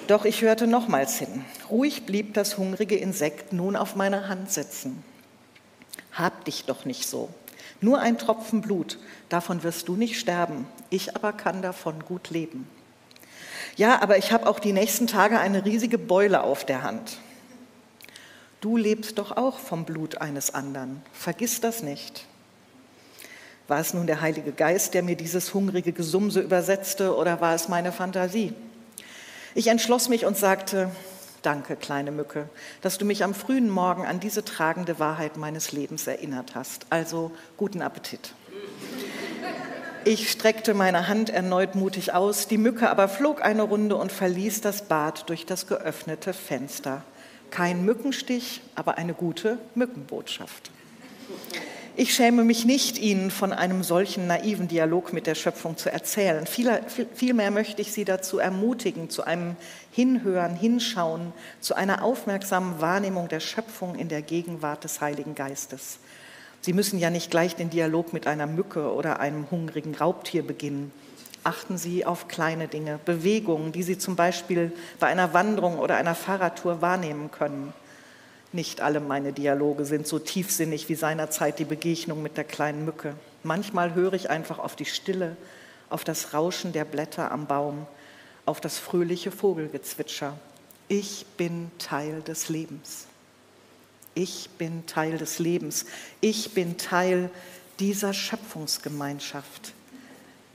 Doch 0.08 0.26
ich 0.26 0.44
hörte 0.44 0.68
nochmals 0.68 1.18
hin. 1.18 1.44
Ruhig 1.72 2.06
blieb 2.06 2.36
das 2.36 2.58
hungrige 2.60 2.96
Insekt 2.96 3.52
nun 3.52 3.76
auf 3.76 3.96
meiner 3.96 4.28
Hand 4.30 4.52
sitzen. 4.52 5.04
Hab 6.16 6.46
dich 6.46 6.66
doch 6.66 6.86
nicht 6.86 7.08
so. 7.08 7.30
Nur 7.82 8.00
ein 8.00 8.18
Tropfen 8.18 8.62
Blut, 8.62 8.98
davon 9.30 9.64
wirst 9.64 9.88
du 9.88 9.96
nicht 9.96 10.20
sterben. 10.20 10.66
Ich 10.90 11.16
aber 11.16 11.34
kann 11.34 11.62
davon 11.62 12.04
gut 12.06 12.30
leben. 12.30 12.68
Ja, 13.76 14.02
aber 14.02 14.18
ich 14.18 14.32
habe 14.32 14.48
auch 14.48 14.60
die 14.60 14.74
nächsten 14.74 15.08
Tage 15.08 15.40
eine 15.40 15.66
riesige 15.66 15.98
Beule 15.98 16.44
auf 16.44 16.66
der 16.66 16.84
Hand. 16.84 17.18
Du 18.62 18.78
lebst 18.78 19.18
doch 19.18 19.36
auch 19.36 19.60
vom 19.60 19.86
Blut 19.86 20.22
eines 20.22 20.54
anderen. 20.54 21.02
Vergiss 21.12 21.60
das 21.60 21.84
nicht. 21.84 22.26
War 23.68 23.80
es 23.80 23.94
nun 23.94 24.08
der 24.08 24.22
Heilige 24.22 24.54
Geist, 24.54 24.94
der 24.94 25.04
mir 25.04 25.16
dieses 25.16 25.54
hungrige 25.54 25.92
Gesumse 25.92 26.40
übersetzte, 26.40 27.16
oder 27.16 27.42
war 27.42 27.56
es 27.56 27.68
meine 27.68 27.92
Fantasie? 27.92 28.54
Ich 29.54 29.68
entschloss 29.68 30.08
mich 30.08 30.26
und 30.26 30.38
sagte, 30.38 30.90
danke, 31.46 31.76
kleine 31.76 32.12
Mücke, 32.12 32.50
dass 32.82 32.98
du 32.98 33.06
mich 33.06 33.24
am 33.24 33.34
frühen 33.34 33.70
Morgen 33.70 34.06
an 34.06 34.20
diese 34.20 34.44
tragende 34.44 35.00
Wahrheit 35.00 35.38
meines 35.38 35.72
Lebens 35.72 36.08
erinnert 36.08 36.56
hast. 36.56 36.86
Also 36.90 37.32
guten 37.58 37.82
Appetit. 37.82 38.34
Ich 40.04 40.30
streckte 40.30 40.74
meine 40.76 41.08
Hand 41.08 41.32
erneut 41.32 41.74
mutig 41.74 42.14
aus, 42.14 42.48
die 42.48 42.60
Mücke 42.60 42.90
aber 42.90 43.08
flog 43.08 43.44
eine 43.44 43.64
Runde 43.64 43.96
und 43.96 44.12
verließ 44.12 44.62
das 44.62 44.84
Bad 44.84 45.30
durch 45.30 45.46
das 45.46 45.66
geöffnete 45.66 46.34
Fenster. 46.34 47.04
Kein 47.50 47.86
Mückenstich, 47.86 48.62
aber 48.76 48.98
eine 48.98 49.14
gute 49.14 49.58
Mückenbotschaft. 49.74 50.70
Ich 51.98 52.14
schäme 52.14 52.44
mich 52.44 52.66
nicht, 52.66 52.98
Ihnen 52.98 53.32
von 53.32 53.54
einem 53.54 53.82
solchen 53.82 54.28
naiven 54.28 54.68
Dialog 54.68 55.14
mit 55.14 55.28
der 55.28 55.36
Schöpfung 55.36 55.78
zu 55.78 55.90
erzählen. 55.90 56.46
Vielmehr 56.46 57.52
möchte 57.52 57.82
ich 57.82 57.94
Sie 57.94 58.04
dazu 58.04 58.38
ermutigen, 58.38 59.10
zu 59.10 59.24
einem 59.24 59.56
Hinhören, 59.92 60.58
Hinschauen, 60.58 61.32
zu 61.62 61.74
einer 61.74 62.04
aufmerksamen 62.04 62.82
Wahrnehmung 62.82 63.30
der 63.30 63.40
Schöpfung 63.40 63.96
in 63.96 64.10
der 64.10 64.22
Gegenwart 64.22 64.84
des 64.84 65.00
Heiligen 65.00 65.36
Geistes. 65.36 66.00
Sie 66.60 66.74
müssen 66.74 67.00
ja 67.00 67.10
nicht 67.10 67.32
gleich 67.32 67.56
den 67.56 67.70
Dialog 67.70 68.12
mit 68.12 68.28
einer 68.28 68.46
Mücke 68.46 68.92
oder 68.92 69.22
einem 69.22 69.50
hungrigen 69.50 69.96
Raubtier 69.96 70.46
beginnen. 70.46 70.92
Achten 71.46 71.78
Sie 71.78 72.06
auf 72.06 72.28
kleine 72.28 72.68
Dinge, 72.68 73.00
Bewegungen, 73.06 73.72
die 73.72 73.84
Sie 73.84 73.98
zum 73.98 74.18
Beispiel 74.18 74.74
bei 75.00 75.08
einer 75.08 75.34
Wanderung 75.34 75.80
oder 75.80 75.96
einer 75.96 76.16
Fahrradtour 76.16 76.82
wahrnehmen 76.82 77.32
können. 77.32 77.72
Nicht 78.56 78.80
alle 78.80 79.02
meine 79.02 79.34
Dialoge 79.34 79.84
sind 79.84 80.08
so 80.08 80.18
tiefsinnig 80.18 80.88
wie 80.88 80.96
seinerzeit 80.96 81.60
die 81.60 81.66
Begegnung 81.66 82.24
mit 82.24 82.38
der 82.38 82.46
kleinen 82.46 82.86
Mücke. 82.86 83.14
Manchmal 83.44 83.96
höre 83.96 84.14
ich 84.14 84.30
einfach 84.30 84.60
auf 84.60 84.78
die 84.78 84.86
Stille, 84.86 85.36
auf 85.90 86.06
das 86.06 86.34
Rauschen 86.34 86.72
der 86.72 86.86
Blätter 86.86 87.34
am 87.34 87.48
Baum, 87.48 87.86
auf 88.46 88.62
das 88.62 88.80
fröhliche 88.80 89.30
Vogelgezwitscher. 89.30 90.38
Ich 90.88 91.26
bin 91.36 91.70
Teil 91.80 92.22
des 92.22 92.48
Lebens. 92.48 93.08
Ich 94.14 94.50
bin 94.52 94.86
Teil 94.86 95.18
des 95.18 95.40
Lebens. 95.40 95.86
Ich 96.22 96.54
bin 96.54 96.78
Teil 96.78 97.30
dieser 97.82 98.14
Schöpfungsgemeinschaft. 98.14 99.74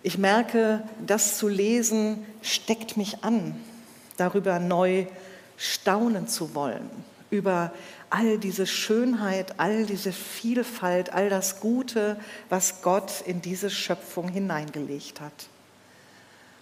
Ich 0.03 0.17
merke, 0.17 0.83
das 1.07 1.37
zu 1.37 1.49
lesen 1.49 2.25
steckt 2.41 2.97
mich 2.97 3.23
an, 3.25 3.61
darüber 4.17 4.59
neu 4.59 5.05
staunen 5.59 6.29
zu 6.29 6.55
wollen, 6.55 6.89
über 7.31 7.73
all 8.11 8.39
diese 8.39 8.67
Schönheit, 8.67 9.59
all 9.59 9.87
diese 9.87 10.13
Vielfalt, 10.13 11.13
all 11.13 11.31
das 11.31 11.61
Gute, 11.61 12.19
was 12.49 12.83
Gott 12.83 13.23
in 13.25 13.41
diese 13.41 13.71
Schöpfung 13.71 14.29
hineingelegt 14.29 15.21
hat. 15.21 15.33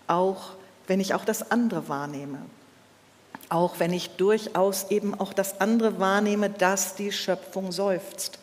Auch 0.06 0.52
wenn 0.86 1.00
ich 1.00 1.14
auch 1.14 1.24
das 1.24 1.50
andere 1.50 1.88
wahrnehme, 1.88 2.38
auch 3.48 3.78
wenn 3.78 3.92
ich 3.92 4.10
durchaus 4.10 4.90
eben 4.90 5.18
auch 5.18 5.32
das 5.32 5.60
andere 5.60 5.98
wahrnehme, 5.98 6.50
dass 6.50 6.94
die 6.96 7.12
Schöpfung 7.12 7.72
seufzt. 7.72 8.38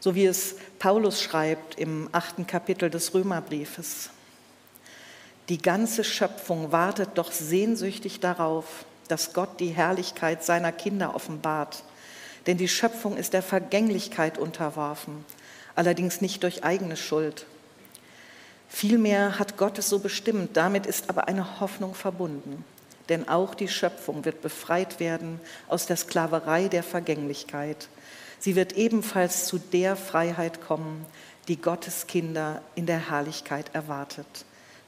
So 0.00 0.14
wie 0.14 0.26
es 0.26 0.56
Paulus 0.78 1.22
schreibt 1.22 1.78
im 1.78 2.10
achten 2.12 2.46
Kapitel 2.46 2.90
des 2.90 3.14
Römerbriefes. 3.14 4.10
Die 5.48 5.58
ganze 5.58 6.04
Schöpfung 6.04 6.72
wartet 6.72 7.10
doch 7.14 7.32
sehnsüchtig 7.32 8.20
darauf, 8.20 8.84
dass 9.08 9.32
Gott 9.32 9.60
die 9.60 9.70
Herrlichkeit 9.70 10.44
seiner 10.44 10.72
Kinder 10.72 11.14
offenbart. 11.14 11.82
Denn 12.46 12.56
die 12.56 12.68
Schöpfung 12.68 13.16
ist 13.16 13.32
der 13.32 13.42
Vergänglichkeit 13.42 14.38
unterworfen, 14.38 15.24
allerdings 15.74 16.20
nicht 16.20 16.42
durch 16.42 16.64
eigene 16.64 16.96
Schuld. 16.96 17.46
Vielmehr 18.68 19.38
hat 19.38 19.56
Gott 19.56 19.78
es 19.78 19.88
so 19.88 19.98
bestimmt, 19.98 20.56
damit 20.56 20.86
ist 20.86 21.08
aber 21.08 21.28
eine 21.28 21.60
Hoffnung 21.60 21.94
verbunden 21.94 22.64
denn 23.08 23.28
auch 23.28 23.54
die 23.54 23.68
Schöpfung 23.68 24.24
wird 24.24 24.42
befreit 24.42 25.00
werden 25.00 25.40
aus 25.68 25.86
der 25.86 25.96
Sklaverei 25.96 26.68
der 26.68 26.82
Vergänglichkeit. 26.82 27.88
Sie 28.38 28.56
wird 28.56 28.74
ebenfalls 28.74 29.46
zu 29.46 29.58
der 29.58 29.96
Freiheit 29.96 30.60
kommen, 30.60 31.04
die 31.48 31.56
Gottes 31.56 32.06
Kinder 32.06 32.62
in 32.74 32.86
der 32.86 33.10
Herrlichkeit 33.10 33.74
erwartet. 33.74 34.26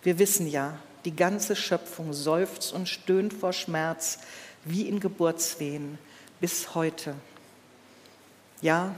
Wir 0.03 0.19
wissen 0.19 0.47
ja, 0.47 0.79
die 1.07 1.15
ganze 1.15 1.55
Schöpfung 1.55 2.13
seufzt 2.13 2.73
und 2.73 2.89
stöhnt 2.89 3.33
vor 3.33 3.53
Schmerz 3.53 4.19
wie 4.65 4.89
in 4.89 4.99
Geburtswehen 4.99 5.99
bis 6.41 6.75
heute. 6.75 7.15
Ja, 8.61 8.93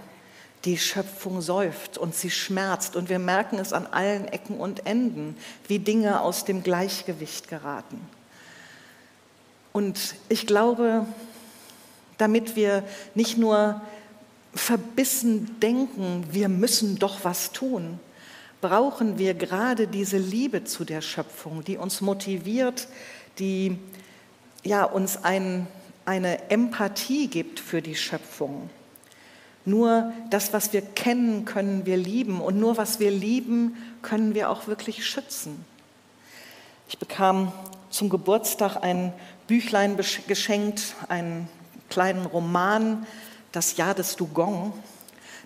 die 0.65 0.79
Schöpfung 0.79 1.43
seufzt 1.43 1.99
und 1.99 2.15
sie 2.15 2.31
schmerzt 2.31 2.97
und 2.97 3.11
wir 3.11 3.19
merken 3.19 3.59
es 3.59 3.75
an 3.75 3.87
allen 3.87 4.27
Ecken 4.27 4.59
und 4.59 4.87
Enden, 4.87 5.37
wie 5.69 5.79
Dinge 5.79 6.23
aus 6.23 6.47
dem 6.47 6.63
Gleichgewicht 6.63 7.49
geraten. 7.49 8.01
Und 9.73 10.15
ich 10.31 10.47
glaube, 10.47 11.05
damit 12.17 12.57
wir 12.57 12.83
nicht 13.15 13.37
nur 13.37 13.81
verbissen 14.55 15.61
denken, 15.61 16.27
wir 16.33 16.49
müssen 16.49 16.99
doch 16.99 17.23
was 17.23 17.53
tun, 17.53 18.01
brauchen 18.61 19.19
wir 19.19 19.35
gerade 19.35 19.87
diese 19.87 20.19
Liebe 20.19 20.65
zu 20.65 20.85
der 20.85 21.01
Schöpfung, 21.01 21.65
die 21.65 21.77
uns 21.77 22.01
motiviert, 22.01 22.89
die 23.39 23.79
ja, 24.65 24.85
uns 24.85 25.25
ein, 25.25 25.67
eine 26.05 26.51
Empathie 26.51 27.29
gibt 27.29 27.61
für 27.61 27.83
die 27.83 27.95
Schöpfung. 27.95 28.71
Nur 29.65 30.13
das, 30.31 30.53
was 30.53 30.73
wir 30.73 30.81
kennen, 30.81 31.45
können 31.45 31.85
wir 31.85 31.97
lieben 31.97 32.41
und 32.41 32.59
nur 32.59 32.77
was 32.77 33.01
wir 33.01 33.11
lieben, 33.11 33.77
können 34.03 34.35
wir 34.35 34.51
auch 34.51 34.67
wirklich 34.67 35.07
schützen. 35.07 35.65
Ich 36.89 36.99
bekam 36.99 37.53
zum 37.91 38.09
Geburtstag 38.09 38.83
ein 38.83 39.13
Büchlein 39.47 39.99
geschenkt, 40.27 40.95
einen 41.09 41.49
kleinen 41.91 42.27
Roman, 42.27 43.07
Das 43.53 43.77
Jahr 43.77 43.95
des 43.95 44.17
Dugong. 44.17 44.73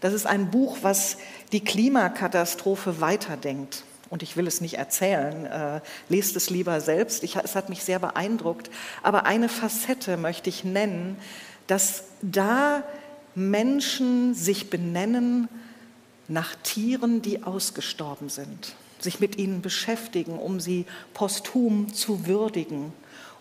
Das 0.01 0.12
ist 0.12 0.27
ein 0.27 0.51
Buch, 0.51 0.79
was 0.83 1.18
die 1.53 1.62
Klimakatastrophe 1.62 3.01
weiterdenkt. 3.01 3.85
Und 4.11 4.23
ich 4.23 4.37
will 4.37 4.47
es 4.47 4.61
nicht 4.61 4.75
erzählen, 4.75 5.47
äh, 5.47 5.81
lest 6.09 6.37
es 6.37 6.51
lieber 6.51 6.81
selbst. 6.81 7.23
Ich, 7.23 7.37
es 7.37 7.55
hat 7.55 7.69
mich 7.69 7.83
sehr 7.83 7.99
beeindruckt. 7.99 8.71
Aber 9.03 9.25
eine 9.25 9.49
Facette 9.49 10.17
möchte 10.17 10.51
ich 10.51 10.65
nennen, 10.65 11.17
dass 11.67 12.05
da 12.21 12.83
Menschen 13.35 14.35
sich 14.35 14.69
benennen 14.69 15.49
nach 16.29 16.55
Tieren, 16.62 17.23
die 17.23 17.43
ausgestorben 17.43 18.29
sind, 18.29 18.75
sich 18.99 19.21
mit 19.21 19.38
ihnen 19.38 19.62
beschäftigen, 19.62 20.38
um 20.38 20.61
sie 20.61 20.85
posthum 21.15 21.95
zu 21.95 22.27
würdigen 22.27 22.93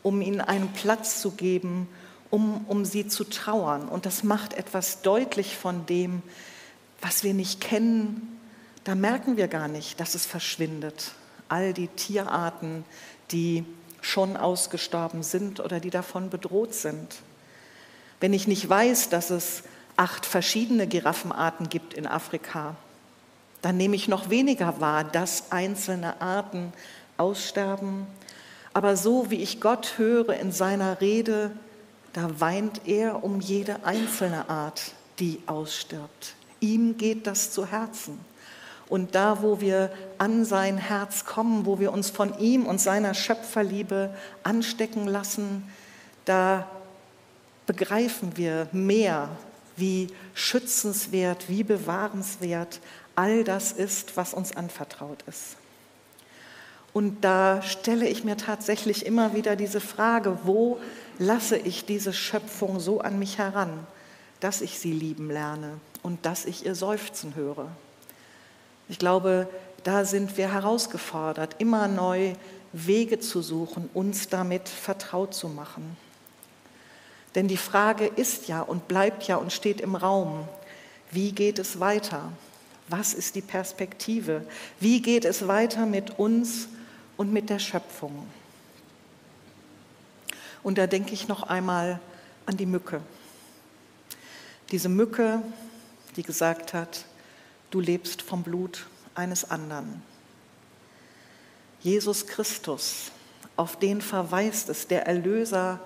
um 0.03 0.21
ihnen 0.21 0.41
einen 0.41 0.69
Platz 0.69 1.21
zu 1.21 1.31
geben, 1.31 1.87
um, 2.29 2.65
um 2.67 2.85
sie 2.85 3.07
zu 3.07 3.23
trauern. 3.23 3.87
Und 3.87 4.05
das 4.05 4.23
macht 4.23 4.53
etwas 4.53 5.01
deutlich 5.01 5.57
von 5.57 5.85
dem, 5.85 6.21
was 7.01 7.23
wir 7.23 7.33
nicht 7.33 7.61
kennen. 7.61 8.39
Da 8.83 8.95
merken 8.95 9.37
wir 9.37 9.47
gar 9.47 9.67
nicht, 9.67 9.99
dass 9.99 10.15
es 10.15 10.25
verschwindet. 10.25 11.11
All 11.49 11.73
die 11.73 11.87
Tierarten, 11.87 12.85
die 13.31 13.65
schon 14.01 14.37
ausgestorben 14.37 15.23
sind 15.23 15.59
oder 15.59 15.79
die 15.79 15.89
davon 15.89 16.29
bedroht 16.29 16.73
sind. 16.73 17.17
Wenn 18.19 18.33
ich 18.33 18.47
nicht 18.47 18.67
weiß, 18.67 19.09
dass 19.09 19.29
es 19.29 19.63
acht 19.97 20.25
verschiedene 20.25 20.87
Giraffenarten 20.87 21.69
gibt 21.69 21.93
in 21.93 22.07
Afrika, 22.07 22.75
dann 23.61 23.77
nehme 23.77 23.95
ich 23.95 24.07
noch 24.07 24.29
weniger 24.29 24.79
wahr, 24.79 25.03
dass 25.03 25.51
einzelne 25.51 26.21
Arten 26.21 26.73
aussterben 27.17 28.07
aber 28.73 28.95
so 28.95 29.29
wie 29.29 29.41
ich 29.41 29.59
Gott 29.59 29.97
höre 29.97 30.33
in 30.35 30.51
seiner 30.51 31.01
Rede, 31.01 31.51
da 32.13 32.39
weint 32.39 32.81
er 32.85 33.23
um 33.23 33.39
jede 33.39 33.83
einzelne 33.83 34.49
Art, 34.49 34.93
die 35.19 35.39
ausstirbt. 35.45 36.35
Ihm 36.61 36.97
geht 36.97 37.27
das 37.27 37.51
zu 37.51 37.65
Herzen. 37.65 38.17
Und 38.87 39.15
da, 39.15 39.41
wo 39.41 39.61
wir 39.61 39.91
an 40.17 40.45
sein 40.45 40.77
Herz 40.77 41.25
kommen, 41.25 41.65
wo 41.65 41.79
wir 41.79 41.91
uns 41.91 42.09
von 42.09 42.37
ihm 42.39 42.65
und 42.65 42.79
seiner 42.79 43.13
Schöpferliebe 43.13 44.13
anstecken 44.43 45.07
lassen, 45.07 45.63
da 46.25 46.69
begreifen 47.65 48.35
wir 48.35 48.67
mehr, 48.71 49.29
wie 49.77 50.09
schützenswert, 50.33 51.47
wie 51.47 51.63
bewahrenswert 51.63 52.81
all 53.15 53.43
das 53.43 53.71
ist, 53.71 54.17
was 54.17 54.33
uns 54.33 54.55
anvertraut 54.55 55.23
ist. 55.27 55.55
Und 56.93 57.23
da 57.23 57.61
stelle 57.61 58.07
ich 58.07 58.25
mir 58.25 58.35
tatsächlich 58.35 59.05
immer 59.05 59.33
wieder 59.33 59.55
diese 59.55 59.79
Frage, 59.79 60.39
wo 60.43 60.79
lasse 61.17 61.57
ich 61.57 61.85
diese 61.85 62.11
Schöpfung 62.11 62.81
so 62.81 62.99
an 62.99 63.17
mich 63.17 63.37
heran, 63.37 63.87
dass 64.41 64.59
ich 64.59 64.77
sie 64.79 64.91
lieben 64.91 65.31
lerne 65.31 65.79
und 66.03 66.25
dass 66.25 66.45
ich 66.45 66.65
ihr 66.65 66.75
seufzen 66.75 67.35
höre. 67.35 67.67
Ich 68.89 68.99
glaube, 68.99 69.47
da 69.83 70.05
sind 70.05 70.37
wir 70.37 70.51
herausgefordert, 70.51 71.55
immer 71.59 71.87
neu 71.87 72.33
Wege 72.73 73.19
zu 73.19 73.41
suchen, 73.41 73.89
uns 73.93 74.29
damit 74.29 74.69
vertraut 74.69 75.33
zu 75.33 75.49
machen. 75.49 75.97
Denn 77.35 77.47
die 77.47 77.57
Frage 77.57 78.05
ist 78.05 78.47
ja 78.47 78.61
und 78.61 78.87
bleibt 78.87 79.23
ja 79.23 79.37
und 79.37 79.53
steht 79.53 79.81
im 79.81 79.95
Raum, 79.95 80.47
wie 81.11 81.31
geht 81.31 81.59
es 81.59 81.79
weiter? 81.79 82.31
Was 82.87 83.13
ist 83.13 83.35
die 83.35 83.41
Perspektive? 83.41 84.45
Wie 84.79 85.01
geht 85.01 85.25
es 85.25 85.47
weiter 85.47 85.85
mit 85.85 86.19
uns 86.19 86.67
und 87.21 87.31
mit 87.31 87.51
der 87.51 87.59
Schöpfung. 87.59 88.27
Und 90.63 90.79
da 90.79 90.87
denke 90.87 91.13
ich 91.13 91.27
noch 91.27 91.43
einmal 91.43 91.99
an 92.47 92.57
die 92.57 92.65
Mücke. 92.65 92.99
Diese 94.71 94.89
Mücke, 94.89 95.43
die 96.15 96.23
gesagt 96.23 96.73
hat, 96.73 97.05
du 97.69 97.79
lebst 97.79 98.21
vom 98.21 98.43
Blut 98.43 98.87
eines 99.15 99.49
anderen. 99.49 100.01
Jesus 101.81 102.27
Christus, 102.27 103.11
auf 103.55 103.77
den 103.77 104.01
verweist 104.01 104.69
es, 104.69 104.87
der 104.87 105.07
Erlöser, 105.07 105.79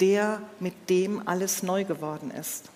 der, 0.00 0.40
mit 0.60 0.88
dem 0.88 1.26
alles 1.26 1.62
neu 1.62 1.84
geworden 1.84 2.30
ist. 2.30 2.70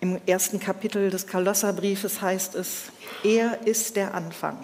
Im 0.00 0.20
ersten 0.26 0.58
Kapitel 0.58 1.10
des 1.10 1.26
Kolosserbriefes 1.26 2.22
heißt 2.22 2.54
es, 2.54 2.84
er 3.22 3.66
ist 3.66 3.96
der 3.96 4.14
Anfang 4.14 4.58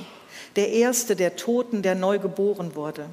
der 0.56 0.72
Erste 0.72 1.14
der 1.14 1.36
Toten, 1.36 1.82
der 1.82 1.94
neu 1.94 2.18
geboren 2.18 2.74
wurde. 2.74 3.06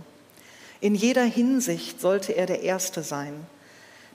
In 0.80 0.96
jeder 0.96 1.24
Hinsicht 1.24 2.02
sollte 2.02 2.34
er 2.34 2.46
der 2.46 2.62
Erste 2.62 3.04
sein. 3.04 3.34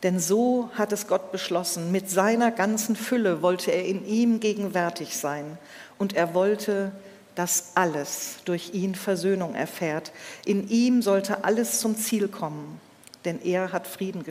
Denn 0.03 0.21
so 0.21 0.71
hat 0.75 0.93
es 0.93 1.07
Gott 1.09 1.33
beschlossen. 1.33 1.91
Mit 1.91 2.09
seiner 2.09 2.51
ganzen 2.51 2.95
Fülle 2.95 3.43
wollte 3.43 3.73
er 3.73 3.85
in 3.85 4.07
ihm 4.07 4.41
gegenwärtig 4.41 5.17
sein. 5.17 5.59
Und 5.99 6.15
er 6.15 6.35
wollte, 6.35 6.93
dass 7.35 7.73
alles 7.75 8.37
durch 8.45 8.75
ihn 8.75 8.95
Versöhnung 8.95 9.55
erfährt. 9.55 10.13
In 10.45 10.69
ihm 10.69 11.03
sollte 11.03 11.45
alles 11.45 11.81
zum 11.81 11.97
Ziel 11.97 12.29
kommen. 12.29 12.81
Denn 13.25 13.43
er 13.43 13.73
hat 13.73 13.87
Frieden 13.87 14.25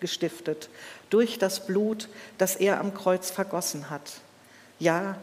gestiftet 0.00 0.68
durch 1.08 1.38
das 1.38 1.66
Blut, 1.66 2.08
das 2.36 2.56
er 2.56 2.78
am 2.78 2.92
Kreuz 2.92 3.30
vergossen 3.30 3.88
hat. 3.88 4.20
Ja, 4.78 5.16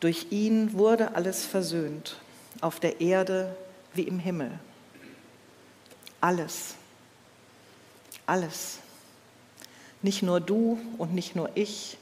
durch 0.00 0.26
ihn 0.30 0.74
wurde 0.74 1.14
alles 1.14 1.46
versöhnt, 1.46 2.16
auf 2.60 2.80
der 2.80 3.00
Erde 3.00 3.56
wie 3.94 4.02
im 4.02 4.18
Himmel. 4.18 4.50
Alles. 6.20 6.74
Alles. 8.26 8.78
Nicht 10.02 10.22
nur 10.22 10.40
du 10.40 10.78
und 10.98 11.14
nicht 11.14 11.36
nur 11.36 11.50
ich, 11.54 11.96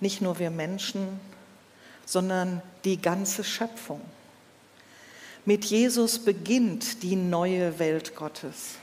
nicht 0.00 0.20
nur 0.20 0.38
wir 0.38 0.50
Menschen, 0.50 1.20
sondern 2.04 2.62
die 2.84 3.00
ganze 3.00 3.44
Schöpfung. 3.44 4.00
Mit 5.44 5.64
Jesus 5.64 6.18
beginnt 6.18 7.02
die 7.02 7.16
neue 7.16 7.78
Welt 7.78 8.14
Gottes. 8.16 8.76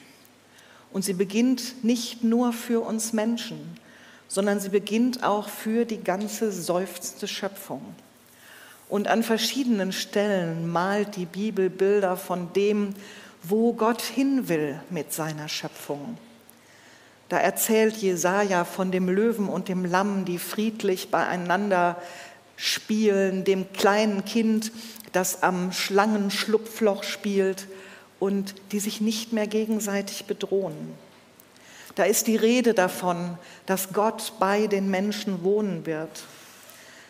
Und 0.91 1.04
sie 1.04 1.13
beginnt 1.13 1.84
nicht 1.84 2.24
nur 2.24 2.54
für 2.54 2.82
uns 2.82 3.13
Menschen, 3.13 3.78
sondern 4.28 4.60
sie 4.60 4.70
beginnt 4.70 5.24
auch 5.24 5.50
für 5.50 5.86
die 5.86 6.02
ganze 6.02 6.52
seufzende 6.52 7.28
Schöpfung. 7.28 7.82
Und 8.89 9.08
an 9.08 9.24
verschiedenen 9.24 9.91
Stellen 9.91 10.72
malt 10.72 11.15
die 11.15 11.26
Bibel 11.26 11.70
Bilder 11.70 12.18
von 12.18 12.54
dem, 12.54 12.94
wo 13.44 13.74
Gott 13.74 14.02
hin 14.02 14.48
will 14.48 14.80
mit 14.89 15.13
seiner 15.13 15.50
Schöpfung. 15.50 16.18
Da 17.30 17.38
erzählt 17.38 17.98
Jesaja 17.98 18.66
von 18.66 18.92
dem 18.92 19.10
Löwen 19.10 19.50
und 19.50 19.68
dem 19.68 19.86
Lamm, 19.86 20.26
die 20.26 20.38
friedlich 20.38 21.10
beieinander 21.10 22.02
spielen, 22.56 23.44
dem 23.44 23.72
kleinen 23.74 24.26
Kind, 24.26 24.72
das 25.12 25.44
am 25.44 25.72
Schlangenschlupfloch 25.72 27.04
spielt 27.04 27.68
und 28.20 28.56
die 28.72 28.80
sich 28.80 29.02
nicht 29.02 29.34
mehr 29.34 29.48
gegenseitig 29.48 30.26
bedrohen. 30.26 30.94
Da 31.96 32.04
ist 32.04 32.28
die 32.28 32.36
Rede 32.36 32.74
davon, 32.74 33.38
dass 33.66 33.94
Gott 33.94 34.34
bei 34.40 34.68
den 34.68 34.90
Menschen 34.90 35.44
wohnen 35.44 35.86
wird, 35.86 36.24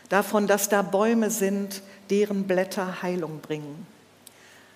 davon, 0.10 0.46
dass 0.46 0.70
da 0.70 0.84
Bäume 0.84 1.32
sind, 1.32 1.82
deren 2.12 2.46
Blätter 2.46 3.02
Heilung 3.02 3.40
bringen. 3.40 3.88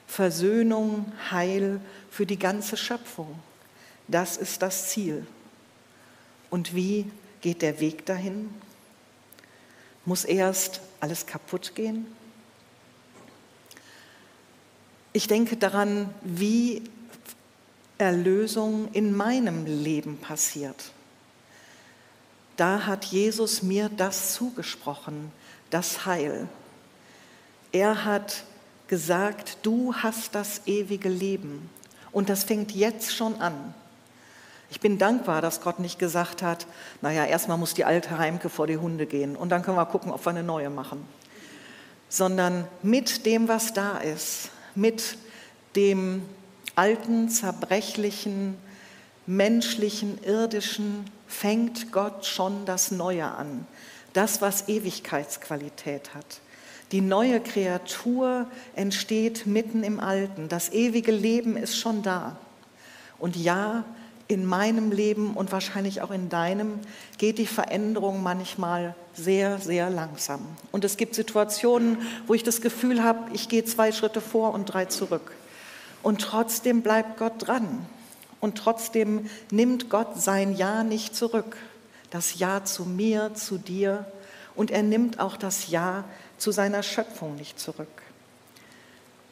Versöhnung, 0.07 1.11
Heil 1.29 1.79
für 2.09 2.25
die 2.25 2.39
ganze 2.39 2.75
Schöpfung. 2.75 3.39
Das 4.09 4.37
ist 4.37 4.61
das 4.61 4.89
Ziel. 4.89 5.25
Und 6.49 6.73
wie 6.73 7.05
geht 7.41 7.61
der 7.61 7.79
Weg 7.79 8.05
dahin? 8.05 8.49
Muss 10.03 10.25
erst 10.25 10.81
alles 10.99 11.25
kaputt 11.25 11.75
gehen? 11.75 12.07
Ich 15.13 15.27
denke 15.27 15.57
daran, 15.57 16.13
wie 16.23 16.83
Erlösung 17.97 18.89
in 18.93 19.15
meinem 19.15 19.65
Leben 19.65 20.17
passiert. 20.17 20.91
Da 22.57 22.85
hat 22.85 23.05
Jesus 23.05 23.61
mir 23.61 23.89
das 23.89 24.33
zugesprochen, 24.33 25.31
das 25.69 26.05
Heil. 26.05 26.47
Er 27.71 28.05
hat 28.05 28.43
gesagt, 28.87 29.57
du 29.61 29.93
hast 29.93 30.33
das 30.33 30.61
ewige 30.65 31.09
Leben. 31.09 31.69
Und 32.11 32.29
das 32.29 32.43
fängt 32.43 32.71
jetzt 32.71 33.15
schon 33.15 33.39
an. 33.39 33.73
Ich 34.71 34.79
bin 34.79 34.97
dankbar, 34.97 35.41
dass 35.41 35.61
Gott 35.61 35.79
nicht 35.79 35.97
gesagt 35.97 36.41
hat, 36.43 36.67
naja, 37.01 37.25
erstmal 37.25 37.57
muss 37.57 37.73
die 37.73 37.85
alte 37.85 38.17
Heimke 38.17 38.49
vor 38.49 38.67
die 38.67 38.77
Hunde 38.77 39.05
gehen 39.05 39.35
und 39.35 39.49
dann 39.49 39.63
können 39.63 39.77
wir 39.77 39.85
gucken, 39.85 40.11
ob 40.11 40.25
wir 40.25 40.29
eine 40.29 40.43
neue 40.43 40.69
machen. 40.69 41.05
Sondern 42.07 42.67
mit 42.83 43.25
dem, 43.25 43.47
was 43.47 43.73
da 43.73 43.97
ist, 43.97 44.49
mit 44.75 45.17
dem 45.75 46.23
alten, 46.75 47.29
zerbrechlichen, 47.29 48.57
menschlichen, 49.25 50.23
irdischen, 50.23 51.05
fängt 51.27 51.91
Gott 51.91 52.25
schon 52.25 52.65
das 52.65 52.91
Neue 52.91 53.25
an. 53.25 53.67
Das, 54.13 54.41
was 54.41 54.67
Ewigkeitsqualität 54.67 56.15
hat. 56.15 56.41
Die 56.91 57.01
neue 57.01 57.39
Kreatur 57.39 58.47
entsteht 58.75 59.45
mitten 59.45 59.83
im 59.83 59.99
Alten. 59.99 60.49
Das 60.49 60.69
ewige 60.71 61.11
Leben 61.11 61.55
ist 61.55 61.77
schon 61.77 62.01
da. 62.01 62.37
Und 63.19 63.35
ja, 63.35 63.83
in 64.29 64.45
meinem 64.45 64.91
Leben 64.91 65.33
und 65.33 65.51
wahrscheinlich 65.51 66.01
auch 66.03 66.11
in 66.11 66.29
deinem 66.29 66.79
geht 67.17 67.39
die 67.39 67.47
Veränderung 67.47 68.21
manchmal 68.21 68.95
sehr, 69.15 69.57
sehr 69.57 69.89
langsam. 69.89 70.45
Und 70.71 70.85
es 70.85 70.97
gibt 70.97 71.15
Situationen, 71.15 71.97
wo 72.27 72.35
ich 72.35 72.43
das 72.43 72.61
Gefühl 72.61 73.03
habe, 73.03 73.31
ich 73.33 73.49
gehe 73.49 73.65
zwei 73.65 73.91
Schritte 73.91 74.21
vor 74.21 74.53
und 74.53 74.65
drei 74.65 74.85
zurück. 74.85 75.31
Und 76.03 76.21
trotzdem 76.21 76.83
bleibt 76.83 77.17
Gott 77.17 77.47
dran. 77.47 77.87
Und 78.39 78.59
trotzdem 78.59 79.27
nimmt 79.49 79.89
Gott 79.89 80.21
sein 80.21 80.55
Ja 80.55 80.83
nicht 80.83 81.15
zurück. 81.15 81.57
Das 82.11 82.37
Ja 82.37 82.63
zu 82.63 82.85
mir, 82.85 83.33
zu 83.33 83.57
dir. 83.57 84.05
Und 84.55 84.69
er 84.69 84.83
nimmt 84.83 85.19
auch 85.19 85.37
das 85.37 85.69
Ja 85.69 86.03
zu 86.37 86.51
seiner 86.51 86.83
Schöpfung 86.83 87.35
nicht 87.35 87.59
zurück. 87.59 88.03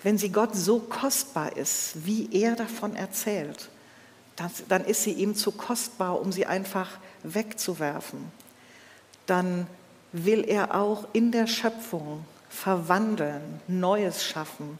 Wenn 0.01 0.17
sie 0.17 0.31
Gott 0.31 0.55
so 0.55 0.79
kostbar 0.79 1.55
ist, 1.55 2.05
wie 2.05 2.29
er 2.31 2.55
davon 2.55 2.95
erzählt, 2.95 3.69
dann 4.67 4.85
ist 4.85 5.03
sie 5.03 5.13
ihm 5.13 5.35
zu 5.35 5.51
kostbar, 5.51 6.21
um 6.21 6.31
sie 6.31 6.45
einfach 6.45 6.91
wegzuwerfen. 7.23 8.31
Dann 9.25 9.67
will 10.11 10.45
er 10.47 10.75
auch 10.75 11.07
in 11.13 11.31
der 11.31 11.47
Schöpfung 11.47 12.23
verwandeln, 12.49 13.41
Neues 13.67 14.23
schaffen, 14.23 14.79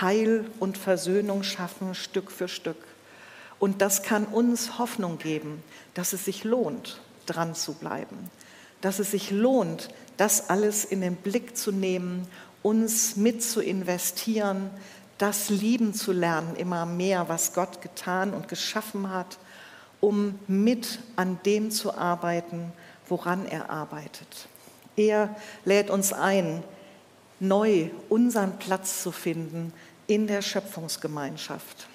Heil 0.00 0.44
und 0.60 0.76
Versöhnung 0.76 1.42
schaffen, 1.42 1.94
Stück 1.94 2.30
für 2.30 2.48
Stück. 2.48 2.76
Und 3.58 3.80
das 3.80 4.02
kann 4.02 4.24
uns 4.26 4.78
Hoffnung 4.78 5.18
geben, 5.18 5.62
dass 5.94 6.12
es 6.12 6.24
sich 6.24 6.44
lohnt, 6.44 7.00
dran 7.26 7.54
zu 7.54 7.74
bleiben, 7.74 8.30
dass 8.80 8.98
es 8.98 9.10
sich 9.10 9.30
lohnt, 9.30 9.88
das 10.16 10.50
alles 10.50 10.84
in 10.84 11.00
den 11.00 11.16
Blick 11.16 11.56
zu 11.56 11.72
nehmen, 11.72 12.28
uns 12.62 13.16
mit 13.16 13.42
zu 13.42 13.60
investieren, 13.60 14.70
das 15.18 15.50
lieben 15.50 15.94
zu 15.94 16.12
lernen, 16.12 16.56
immer 16.56 16.86
mehr, 16.86 17.28
was 17.28 17.52
Gott 17.52 17.82
getan 17.82 18.32
und 18.32 18.48
geschaffen 18.48 19.10
hat, 19.10 19.38
um 20.00 20.38
mit 20.46 21.00
an 21.16 21.40
dem 21.44 21.70
zu 21.70 21.96
arbeiten, 21.96 22.72
woran 23.08 23.46
er 23.46 23.68
arbeitet. 23.68 24.48
Er 24.96 25.34
lädt 25.64 25.90
uns 25.90 26.12
ein, 26.12 26.62
neu 27.40 27.90
unseren 28.08 28.58
Platz 28.58 29.02
zu 29.02 29.12
finden 29.12 29.72
in 30.06 30.26
der 30.26 30.42
Schöpfungsgemeinschaft. 30.42 31.88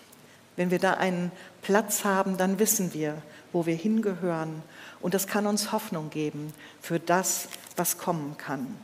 Wenn 0.55 0.69
wir 0.69 0.79
da 0.79 0.93
einen 0.93 1.31
Platz 1.61 2.05
haben, 2.05 2.37
dann 2.37 2.59
wissen 2.59 2.93
wir, 2.93 3.21
wo 3.51 3.65
wir 3.65 3.75
hingehören. 3.75 4.61
Und 5.01 5.13
das 5.13 5.27
kann 5.27 5.47
uns 5.47 5.71
Hoffnung 5.71 6.09
geben 6.09 6.53
für 6.81 6.99
das, 6.99 7.47
was 7.75 7.97
kommen 7.97 8.37
kann. 8.37 8.77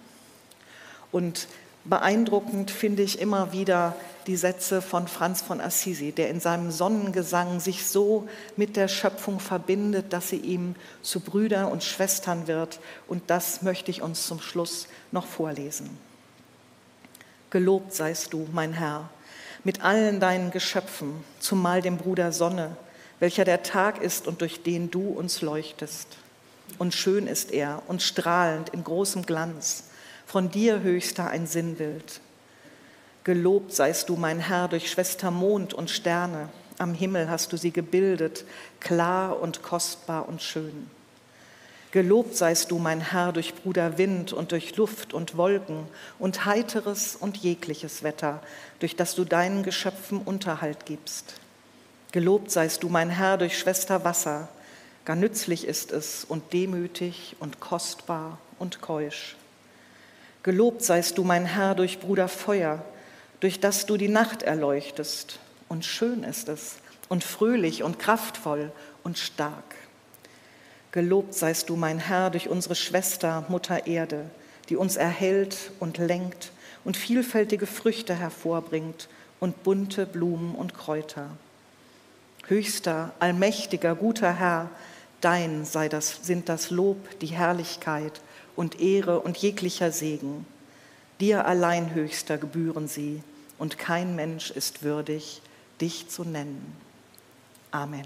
Und 1.11 1.47
beeindruckend 1.89 2.71
finde 2.71 3.03
ich 3.03 3.19
immer 3.19 3.51
wieder 3.51 3.95
die 4.27 4.35
Sätze 4.35 4.81
von 4.81 5.07
Franz 5.07 5.41
von 5.41 5.59
Assisi, 5.59 6.11
der 6.11 6.29
in 6.29 6.39
seinem 6.39 6.71
Sonnengesang 6.71 7.59
sich 7.59 7.87
so 7.87 8.27
mit 8.55 8.75
der 8.75 8.87
Schöpfung 8.87 9.39
verbindet, 9.39 10.13
dass 10.13 10.29
sie 10.29 10.37
ihm 10.37 10.75
zu 11.01 11.19
Brüdern 11.19 11.65
und 11.65 11.83
Schwestern 11.83 12.47
wird. 12.47 12.79
Und 13.07 13.23
das 13.27 13.63
möchte 13.63 13.89
ich 13.89 14.01
uns 14.01 14.27
zum 14.27 14.39
Schluss 14.39 14.87
noch 15.11 15.25
vorlesen. 15.25 15.89
Gelobt 17.49 17.93
seist 17.93 18.33
du, 18.33 18.47
mein 18.51 18.73
Herr, 18.73 19.09
mit 19.63 19.83
allen 19.83 20.19
deinen 20.19 20.51
Geschöpfen, 20.51 21.23
zumal 21.39 21.81
dem 21.81 21.97
Bruder 21.97 22.31
Sonne, 22.31 22.77
welcher 23.19 23.45
der 23.45 23.63
Tag 23.63 24.01
ist 24.01 24.27
und 24.27 24.41
durch 24.41 24.61
den 24.61 24.91
du 24.91 25.09
uns 25.09 25.41
leuchtest. 25.41 26.07
Und 26.77 26.93
schön 26.93 27.25
ist 27.25 27.51
er 27.51 27.81
und 27.87 28.03
strahlend 28.03 28.69
in 28.69 28.83
großem 28.83 29.25
Glanz, 29.25 29.85
von 30.29 30.51
dir 30.51 30.83
höchster 30.83 31.27
ein 31.31 31.47
Sinnbild. 31.47 32.21
Gelobt 33.23 33.73
seist 33.73 34.09
du, 34.09 34.15
mein 34.15 34.37
Herr, 34.37 34.67
durch 34.67 34.91
Schwester 34.91 35.31
Mond 35.31 35.73
und 35.73 35.89
Sterne, 35.89 36.49
am 36.77 36.93
Himmel 36.93 37.31
hast 37.31 37.51
du 37.51 37.57
sie 37.57 37.71
gebildet, 37.71 38.45
klar 38.79 39.39
und 39.39 39.63
kostbar 39.63 40.29
und 40.29 40.43
schön. 40.43 40.87
Gelobt 41.89 42.35
seist 42.37 42.69
du, 42.69 42.77
mein 42.77 43.01
Herr, 43.01 43.31
durch 43.31 43.55
Bruder 43.55 43.97
Wind 43.97 44.31
und 44.31 44.51
durch 44.51 44.75
Luft 44.77 45.15
und 45.15 45.35
Wolken 45.35 45.87
und 46.19 46.45
heiteres 46.45 47.15
und 47.15 47.37
jegliches 47.37 48.03
Wetter, 48.03 48.39
durch 48.77 48.95
das 48.95 49.15
du 49.15 49.25
deinen 49.25 49.63
Geschöpfen 49.63 50.19
Unterhalt 50.19 50.85
gibst. 50.85 51.33
Gelobt 52.11 52.51
seist 52.51 52.83
du, 52.83 52.89
mein 52.89 53.09
Herr, 53.09 53.39
durch 53.39 53.57
Schwester 53.57 54.03
Wasser, 54.03 54.47
gar 55.05 55.15
nützlich 55.15 55.65
ist 55.65 55.91
es 55.91 56.23
und 56.23 56.53
demütig 56.53 57.35
und 57.39 57.59
kostbar 57.59 58.37
und 58.59 58.79
keusch. 58.79 59.35
Gelobt 60.49 60.81
seist 60.81 61.19
du, 61.19 61.23
mein 61.23 61.45
Herr, 61.45 61.75
durch 61.75 61.99
Bruder 61.99 62.27
Feuer, 62.27 62.83
durch 63.39 63.59
das 63.59 63.85
du 63.85 63.97
die 63.97 64.07
Nacht 64.07 64.41
erleuchtest, 64.41 65.37
und 65.67 65.85
schön 65.85 66.23
ist 66.23 66.49
es 66.49 66.77
und 67.07 67.23
fröhlich 67.23 67.83
und 67.83 67.99
kraftvoll 67.99 68.71
und 69.03 69.19
stark. 69.19 69.75
Gelobt 70.91 71.35
seist 71.35 71.69
du, 71.69 71.75
mein 71.75 71.99
Herr, 71.99 72.31
durch 72.31 72.49
unsere 72.49 72.73
Schwester, 72.73 73.45
Mutter 73.47 73.85
Erde, 73.85 74.25
die 74.69 74.75
uns 74.75 74.95
erhält 74.95 75.69
und 75.79 75.99
lenkt 75.99 76.51
und 76.83 76.97
vielfältige 76.97 77.67
Früchte 77.67 78.15
hervorbringt 78.15 79.07
und 79.39 79.61
bunte 79.61 80.07
Blumen 80.07 80.55
und 80.55 80.73
Kräuter. 80.73 81.29
Höchster, 82.47 83.11
allmächtiger, 83.19 83.93
guter 83.93 84.33
Herr, 84.33 84.71
dein 85.21 85.63
sei 85.63 85.89
das, 85.89 86.21
sind 86.23 86.49
das 86.49 86.71
Lob, 86.71 87.19
die 87.19 87.27
Herrlichkeit 87.27 88.19
und 88.55 88.79
Ehre 88.79 89.19
und 89.19 89.37
jeglicher 89.37 89.91
Segen. 89.91 90.45
Dir 91.19 91.45
allein, 91.45 91.93
Höchster, 91.93 92.37
gebühren 92.37 92.87
sie, 92.87 93.21
und 93.57 93.77
kein 93.77 94.15
Mensch 94.15 94.51
ist 94.51 94.83
würdig, 94.83 95.41
dich 95.81 96.07
zu 96.07 96.23
nennen. 96.23 96.75
Amen. 97.71 98.05